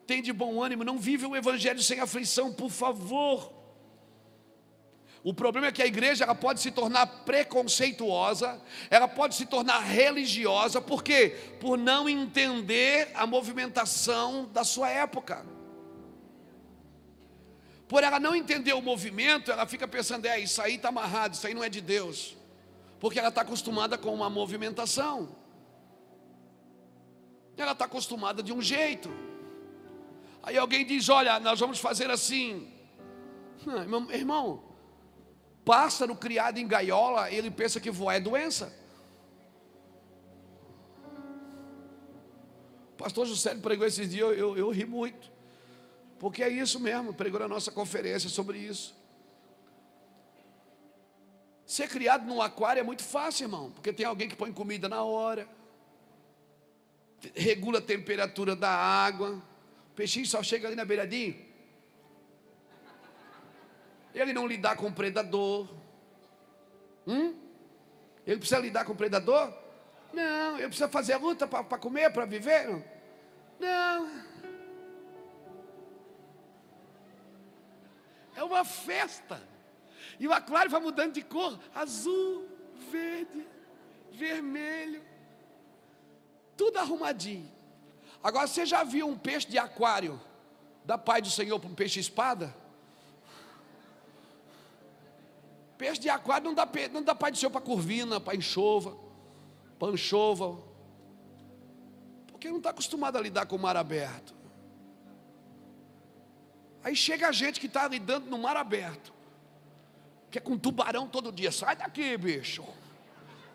[0.07, 3.53] tem de bom ânimo, não vive o Evangelho sem aflição, por favor.
[5.25, 8.61] O problema é que a igreja ela pode se tornar preconceituosa,
[8.91, 11.37] ela pode se tornar religiosa, por quê?
[11.61, 15.47] Por não entender a movimentação da sua época.
[17.93, 21.47] Por ela não entender o movimento, ela fica pensando, é, isso aí está amarrado, isso
[21.47, 22.35] aí não é de Deus.
[22.99, 25.37] Porque ela está acostumada com uma movimentação.
[27.55, 29.11] Ela está acostumada de um jeito.
[30.43, 32.73] Aí alguém diz, olha, nós vamos fazer assim.
[33.67, 34.65] Irmão, irmão
[35.63, 38.75] Pássaro criado em gaiola, ele pensa que voar é doença.
[42.97, 45.32] Pastor José pregou esses dias, eu, eu, eu ri muito.
[46.23, 48.95] Porque é isso mesmo, pregou na nossa conferência sobre isso.
[51.67, 55.03] Ser criado num aquário é muito fácil, irmão, porque tem alguém que põe comida na
[55.03, 55.49] hora,
[57.35, 59.43] regula a temperatura da água,
[59.91, 61.35] o peixinho só chega ali na beiradinha,
[64.15, 65.69] ele não lidar com o predador.
[67.05, 67.35] Hum?
[68.25, 69.53] Ele precisa lidar com o predador?
[70.13, 70.57] Não.
[70.57, 72.81] Ele precisa fazer luta para comer, para viver?
[73.59, 74.32] Não.
[78.35, 79.43] É uma festa.
[80.19, 82.47] E o aquário vai mudando de cor: azul,
[82.91, 83.47] verde,
[84.13, 85.03] vermelho.
[86.57, 87.51] Tudo arrumadinho.
[88.23, 90.21] Agora, você já viu um peixe de aquário
[90.85, 92.55] da Pai do Senhor para um peixe espada?
[95.77, 98.97] Peixe de aquário não dá, não dá pai de seu para curvina, para enxova,
[99.81, 100.63] para anchova.
[102.29, 104.33] Porque não está acostumado a lidar com o mar aberto.
[106.85, 109.13] Aí chega a gente que está lidando no mar aberto.
[110.31, 111.53] Que é com tubarão todo dia.
[111.53, 112.65] Sai daqui, bicho.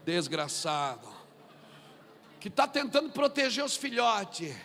[0.06, 1.08] Desgraçado.
[2.40, 4.56] Que está tentando proteger os filhotes.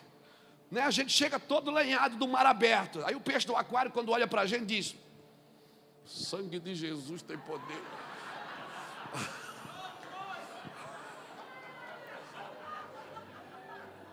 [0.71, 0.83] Né?
[0.83, 3.05] A gente chega todo lenhado do mar aberto.
[3.05, 4.95] Aí o peixe do aquário, quando olha para a gente, diz:
[6.05, 7.83] sangue de Jesus tem poder.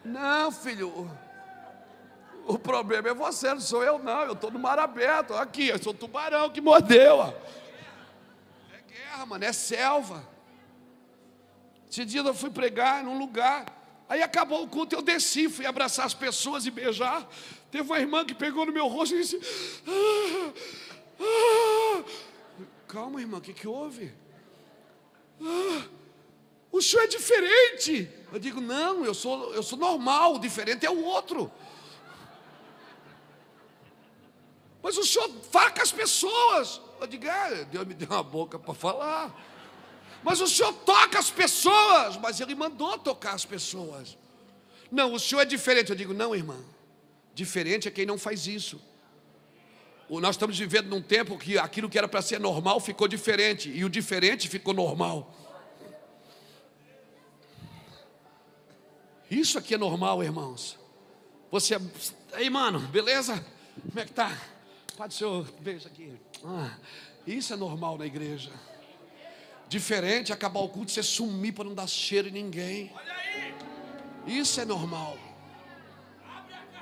[0.04, 1.29] Não, filho.
[2.46, 4.22] O problema é você, não sou eu, não.
[4.22, 5.34] Eu estou no mar aberto.
[5.34, 7.18] Aqui, eu sou tubarão que mordeu.
[7.18, 7.34] Ó.
[8.74, 10.28] É guerra, mano, é selva.
[11.90, 13.66] Esse dia eu fui pregar num lugar.
[14.08, 17.28] Aí acabou o culto, eu desci, fui abraçar as pessoas e beijar.
[17.70, 19.40] Teve uma irmã que pegou no meu rosto e disse:
[19.88, 20.54] ah,
[21.20, 22.04] ah,
[22.88, 24.12] calma, irmã, o que, que houve?
[25.40, 25.84] Ah,
[26.72, 28.10] o senhor é diferente.
[28.32, 31.52] Eu digo, não, eu sou, eu sou normal, o diferente é o outro.
[34.82, 36.82] Mas o senhor faca as pessoas.
[37.00, 39.46] Eu digo, ah, Deus me deu uma boca para falar.
[40.24, 42.18] Mas o senhor toca as pessoas.
[42.18, 44.18] Mas ele mandou tocar as pessoas.
[44.92, 45.90] Não, o senhor é diferente.
[45.90, 46.58] Eu digo, não, irmã.
[47.34, 48.82] Diferente é quem não faz isso
[50.10, 53.86] nós estamos vivendo num tempo que aquilo que era para ser normal ficou diferente, e
[53.86, 55.36] o diferente ficou normal.
[59.30, 60.80] Isso aqui é normal, irmãos.
[61.52, 61.80] Você, é,
[62.34, 63.46] aí, mano, beleza?
[63.88, 64.36] Como é que tá?
[65.00, 65.26] Pode ser,
[65.62, 66.12] beijo aqui.
[66.44, 66.72] Ah,
[67.26, 68.52] isso é normal na igreja.
[69.70, 72.92] Diferente acabar o culto, você sumir para não dar cheiro em ninguém.
[74.28, 75.18] Isso é normal.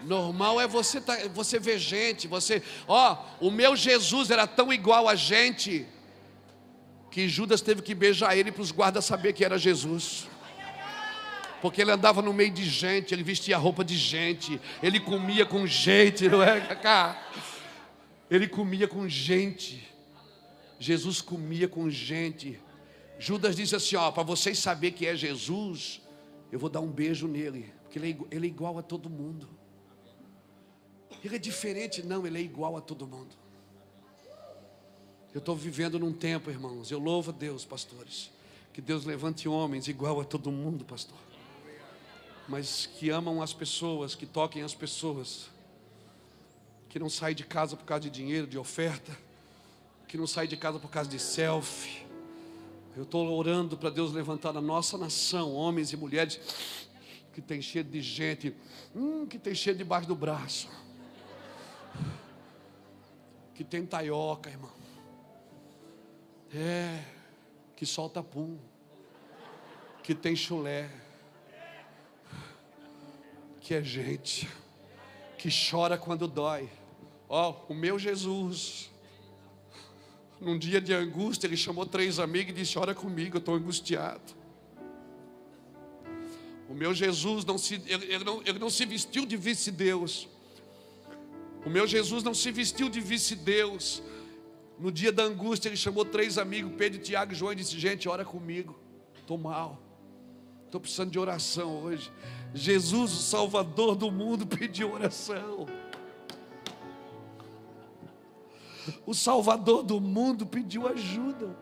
[0.01, 5.07] Normal é você, tá, você ver gente, você, ó, o meu Jesus era tão igual
[5.07, 5.85] a gente
[7.11, 10.27] que Judas teve que beijar ele para os guardas saber que era Jesus.
[11.61, 15.67] Porque ele andava no meio de gente, ele vestia roupa de gente, ele comia com
[15.67, 16.61] gente, não é?
[18.29, 19.87] Ele comia com gente.
[20.79, 22.59] Jesus comia com gente.
[23.19, 26.01] Judas disse assim: ó, para vocês saber que é Jesus,
[26.51, 29.47] eu vou dar um beijo nele, porque ele é, ele é igual a todo mundo.
[31.23, 33.35] Ele é diferente, não, ele é igual a todo mundo.
[35.33, 36.91] Eu estou vivendo num tempo, irmãos.
[36.91, 38.31] Eu louvo a Deus, pastores.
[38.73, 41.17] Que Deus levante homens igual a todo mundo, pastor.
[42.47, 45.49] Mas que amam as pessoas, que toquem as pessoas.
[46.97, 49.15] Que não saem de casa por causa de dinheiro, de oferta.
[50.07, 52.07] Que não saem de casa por causa de selfie.
[52.95, 56.39] Eu estou orando para Deus levantar na nossa nação homens e mulheres
[57.33, 58.55] que tem cheio de gente,
[58.95, 60.67] hum, que tem cheio debaixo do braço
[63.57, 64.71] que tem taioca, irmão.
[66.53, 67.03] É,
[67.75, 68.55] que solta pum,
[70.03, 70.87] que tem chulé,
[73.59, 74.47] que é gente,
[75.39, 76.69] que chora quando dói,
[77.29, 78.89] Ó, o meu Jesus,
[80.39, 84.37] num dia de angústia, ele chamou três amigos e disse: Ora comigo, eu estou angustiado.
[86.69, 90.27] O meu Jesus não se, ele, ele não, ele não se vestiu de vice-deus.
[91.65, 94.01] O meu Jesus não se vestiu de vice-deus.
[94.77, 98.07] No dia da angústia, ele chamou três amigos, Pedro, Tiago e João, e disse: Gente,
[98.07, 98.77] ora comigo,
[99.19, 99.81] estou mal,
[100.65, 102.11] estou precisando de oração hoje.
[102.53, 105.65] Jesus, o Salvador do mundo, pediu oração.
[109.05, 111.55] O Salvador do mundo pediu ajuda.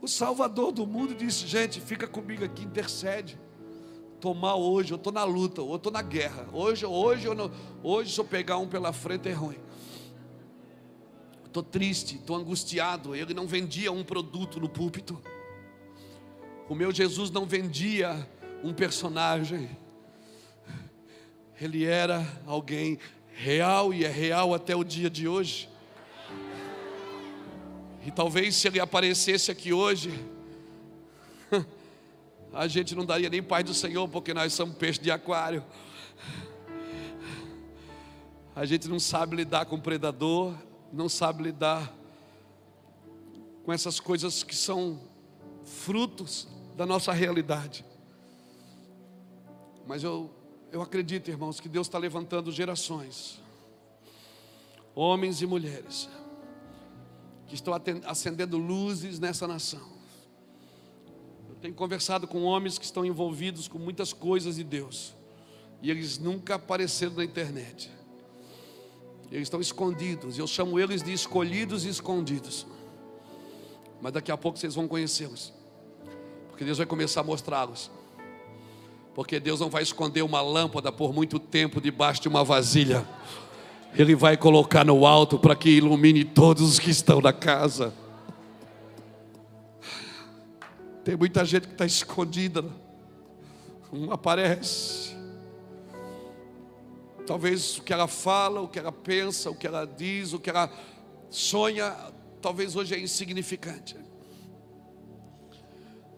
[0.00, 3.38] O Salvador do mundo disse: Gente, fica comigo aqui, intercede.
[4.14, 6.46] Estou mal hoje, eu estou na luta, ou estou na guerra.
[6.52, 7.50] Hoje, hoje, eu não,
[7.82, 9.58] hoje, se eu pegar um pela frente, é ruim.
[11.44, 13.14] Estou triste, estou angustiado.
[13.14, 15.22] Ele não vendia um produto no púlpito.
[16.68, 18.28] O meu Jesus não vendia
[18.62, 19.70] um personagem.
[21.60, 22.98] Ele era alguém
[23.34, 25.68] real e é real até o dia de hoje.
[28.06, 30.12] E talvez se ele aparecesse aqui hoje,
[32.52, 35.64] a gente não daria nem paz do Senhor, porque nós somos peixe de aquário.
[38.54, 40.54] A gente não sabe lidar com predador,
[40.92, 41.92] não sabe lidar
[43.64, 45.00] com essas coisas que são
[45.64, 47.84] frutos da nossa realidade.
[49.86, 50.30] Mas eu
[50.74, 53.40] eu acredito, irmãos, que Deus está levantando gerações,
[54.92, 56.08] homens e mulheres,
[57.46, 57.72] que estão
[58.04, 59.88] acendendo luzes nessa nação.
[61.48, 65.14] Eu tenho conversado com homens que estão envolvidos com muitas coisas de Deus,
[65.80, 67.88] e eles nunca apareceram na internet.
[69.30, 72.66] Eles estão escondidos, eu chamo eles de escolhidos e escondidos.
[74.02, 75.52] Mas daqui a pouco vocês vão conhecê-los,
[76.48, 77.92] porque Deus vai começar a mostrá-los.
[79.14, 83.06] Porque Deus não vai esconder uma lâmpada por muito tempo debaixo de uma vasilha.
[83.96, 87.94] Ele vai colocar no alto para que ilumine todos os que estão na casa.
[91.04, 92.64] Tem muita gente que está escondida,
[93.92, 95.14] não aparece.
[97.26, 100.50] Talvez o que ela fala, o que ela pensa, o que ela diz, o que
[100.50, 100.70] ela
[101.30, 101.94] sonha,
[102.40, 103.96] talvez hoje é insignificante.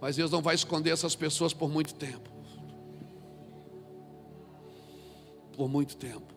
[0.00, 2.35] Mas Deus não vai esconder essas pessoas por muito tempo.
[5.56, 6.34] Por muito tempo.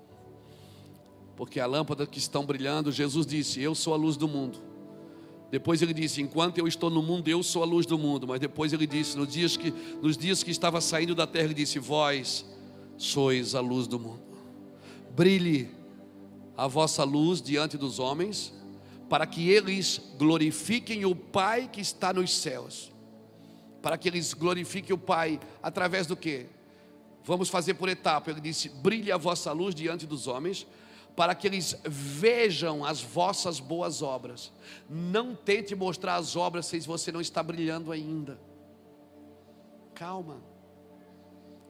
[1.36, 4.60] Porque a lâmpada que estão brilhando, Jesus disse: Eu sou a luz do mundo.
[5.52, 8.28] Depois ele disse: Enquanto eu estou no mundo, eu sou a luz do mundo.
[8.28, 11.54] Mas depois ele disse: Nos dias que, nos dias que estava saindo da terra, ele
[11.54, 12.46] disse: Vós
[12.98, 14.22] sois a luz do mundo.
[15.16, 15.70] Brilhe
[16.58, 18.54] a vossa luz diante dos homens,
[19.10, 22.92] para que eles glorifiquem o Pai que está nos céus.
[23.82, 26.48] Para que eles glorifiquem o Pai através do que?
[27.30, 28.32] Vamos fazer por etapa.
[28.32, 30.66] Ele disse: brilhe a vossa luz diante dos homens,
[31.16, 34.52] para que eles vejam as vossas boas obras.
[34.90, 38.40] Não tente mostrar as obras se você não está brilhando ainda.
[39.94, 40.42] Calma.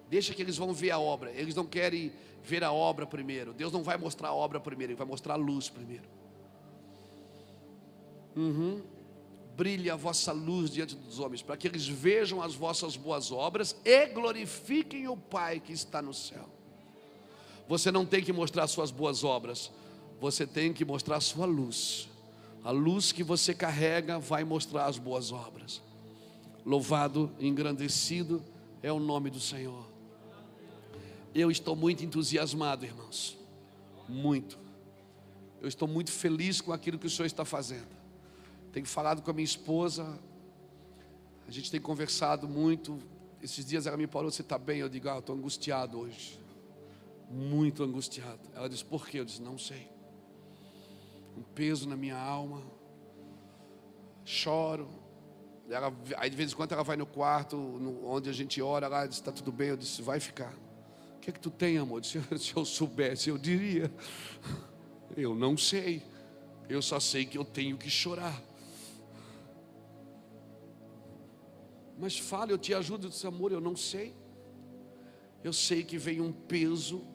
[0.09, 1.29] Deixa que eles vão ver a obra.
[1.31, 3.51] Eles não querem ver a obra primeiro.
[3.51, 6.07] Deus não vai mostrar a obra primeiro, Ele vai mostrar a luz primeiro.
[8.33, 8.81] Uhum
[9.59, 13.75] brilhe a vossa luz diante dos homens, para que eles vejam as vossas boas obras
[13.83, 16.47] e glorifiquem o Pai que está no céu.
[17.67, 19.69] Você não tem que mostrar suas boas obras,
[20.21, 22.07] você tem que mostrar sua luz.
[22.63, 25.81] A luz que você carrega vai mostrar as boas obras.
[26.65, 28.41] Louvado, engrandecido
[28.81, 29.85] é o nome do Senhor.
[31.35, 33.37] Eu estou muito entusiasmado, irmãos.
[34.07, 34.57] Muito.
[35.61, 37.98] Eu estou muito feliz com aquilo que o Senhor está fazendo.
[38.71, 40.19] Tenho falado com a minha esposa,
[41.47, 42.99] a gente tem conversado muito.
[43.41, 44.79] Esses dias ela me parou, você está bem?
[44.79, 46.39] Eu digo, ah, estou angustiado hoje.
[47.27, 48.39] Muito angustiado.
[48.53, 49.19] Ela disse, por quê?
[49.19, 49.89] Eu disse, não sei.
[51.35, 52.61] Um peso na minha alma.
[54.23, 54.87] Choro.
[55.67, 58.85] Ela, aí de vez em quando ela vai no quarto, no, onde a gente ora,
[58.85, 59.69] ela diz, está tudo bem?
[59.69, 60.53] Eu disse, vai ficar.
[61.15, 62.01] O que é que tu tem, amor?
[62.01, 63.91] Disse, se eu soubesse, eu diria.
[65.17, 66.03] Eu não sei.
[66.69, 68.39] Eu só sei que eu tenho que chorar.
[71.99, 73.09] Mas fala, eu te ajudo.
[73.09, 74.15] desse amor, eu não sei.
[75.43, 77.05] Eu sei que vem um peso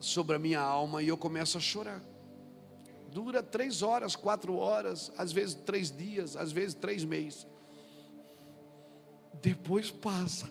[0.00, 2.02] sobre a minha alma e eu começo a chorar.
[3.12, 7.46] Dura três horas, quatro horas, às vezes três dias, às vezes três meses.
[9.42, 10.50] Depois passa.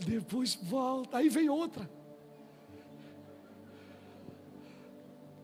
[0.00, 1.88] Depois volta, aí vem outra.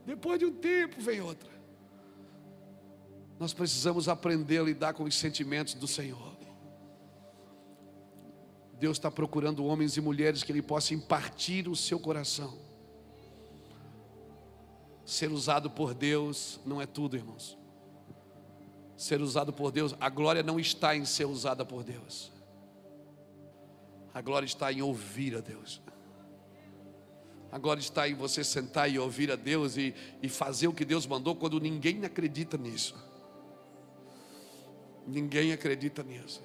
[0.07, 1.58] Depois de um tempo vem outra.
[3.39, 6.37] Nós precisamos aprender a lidar com os sentimentos do Senhor.
[8.79, 12.59] Deus está procurando homens e mulheres que Ele possa impartir o seu coração.
[15.05, 17.57] Ser usado por Deus não é tudo, irmãos.
[18.97, 22.33] Ser usado por Deus, a glória não está em ser usada por Deus.
[24.13, 25.81] A glória está em ouvir a Deus.
[27.51, 30.85] A glória está em você sentar e ouvir a Deus e, e fazer o que
[30.85, 33.08] Deus mandou quando ninguém acredita nisso.
[35.09, 36.43] Ninguém acredita nisso.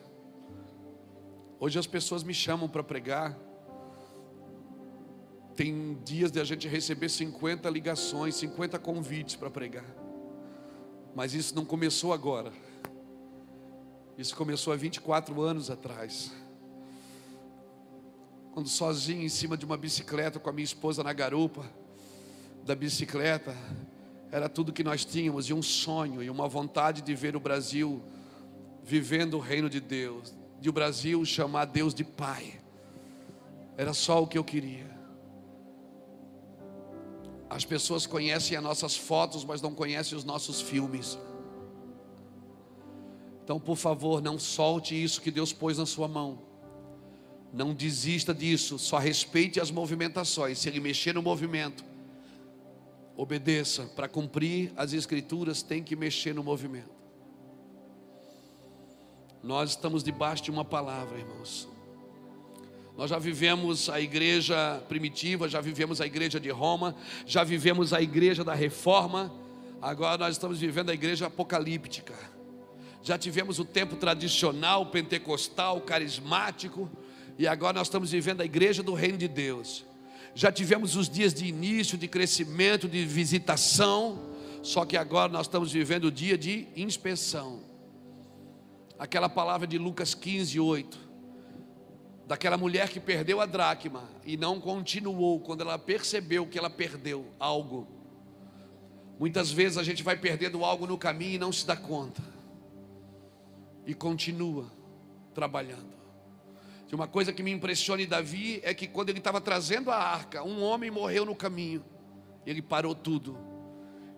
[1.60, 3.38] Hoje as pessoas me chamam para pregar.
[5.54, 9.86] Tem dias de a gente receber 50 ligações, 50 convites para pregar.
[11.14, 12.54] Mas isso não começou agora.
[14.18, 16.32] Isso começou há 24 anos atrás.
[18.54, 21.70] Quando sozinho em cima de uma bicicleta com a minha esposa na garupa
[22.64, 23.54] da bicicleta,
[24.32, 28.02] era tudo que nós tínhamos e um sonho e uma vontade de ver o Brasil
[28.84, 32.60] vivendo o reino de Deus, de o Brasil chamar Deus de Pai.
[33.78, 34.92] Era só o que eu queria.
[37.50, 41.18] As pessoas conhecem as nossas fotos, mas não conhecem os nossos filmes.
[43.44, 46.40] Então, por favor, não solte isso que Deus pôs na sua mão.
[47.52, 50.58] Não desista disso, só respeite as movimentações.
[50.58, 51.84] Se ele mexer no movimento,
[53.16, 53.84] obedeça.
[53.96, 56.93] Para cumprir as escrituras, tem que mexer no movimento.
[59.44, 61.68] Nós estamos debaixo de uma palavra, irmãos.
[62.98, 66.96] Nós já vivemos a igreja primitiva, já vivemos a igreja de Roma,
[67.26, 69.34] já vivemos a igreja da reforma,
[69.82, 72.14] agora nós estamos vivendo a igreja apocalíptica.
[73.02, 76.90] Já tivemos o tempo tradicional, pentecostal, carismático,
[77.38, 79.84] e agora nós estamos vivendo a igreja do reino de Deus.
[80.34, 84.22] Já tivemos os dias de início, de crescimento, de visitação,
[84.62, 87.73] só que agora nós estamos vivendo o dia de inspeção.
[89.04, 90.98] Aquela palavra de Lucas 15, 8
[92.26, 97.28] daquela mulher que perdeu a dracma e não continuou quando ela percebeu que ela perdeu
[97.38, 97.86] algo.
[99.20, 102.24] Muitas vezes a gente vai perdendo algo no caminho e não se dá conta,
[103.86, 104.72] e continua
[105.34, 105.92] trabalhando.
[106.90, 109.98] E uma coisa que me impressiona em Davi é que quando ele estava trazendo a
[109.98, 111.84] arca, um homem morreu no caminho,
[112.46, 113.38] ele parou tudo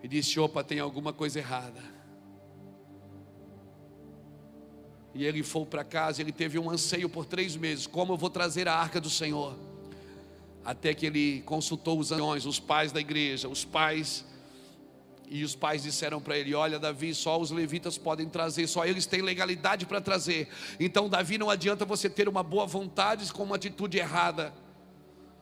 [0.04, 1.95] e disse: opa, tem alguma coisa errada.
[5.16, 8.30] E ele foi para casa, ele teve um anseio por três meses: como eu vou
[8.30, 9.56] trazer a arca do Senhor?
[10.64, 14.26] Até que ele consultou os anciões, os pais da igreja, os pais,
[15.30, 19.06] e os pais disseram para ele: Olha, Davi, só os levitas podem trazer, só eles
[19.06, 20.50] têm legalidade para trazer.
[20.78, 24.54] Então, Davi, não adianta você ter uma boa vontade com uma atitude errada.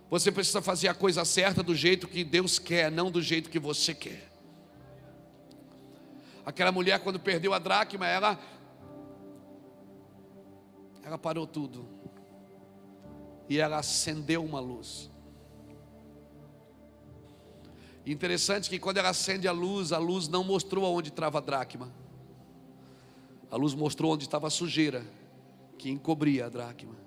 [0.08, 3.58] Você precisa fazer a coisa certa do jeito que Deus quer, não do jeito que
[3.58, 4.32] você quer.
[6.46, 8.40] Aquela mulher, quando perdeu a dracma, ela
[11.04, 11.86] ela parou tudo.
[13.50, 15.12] E ela acendeu uma luz.
[18.06, 21.94] Interessante que quando ela acende a luz, a luz não mostrou aonde estava a dracma.
[23.52, 25.06] A luz mostrou onde estava a sujeira
[25.78, 27.03] que encobria a dracma.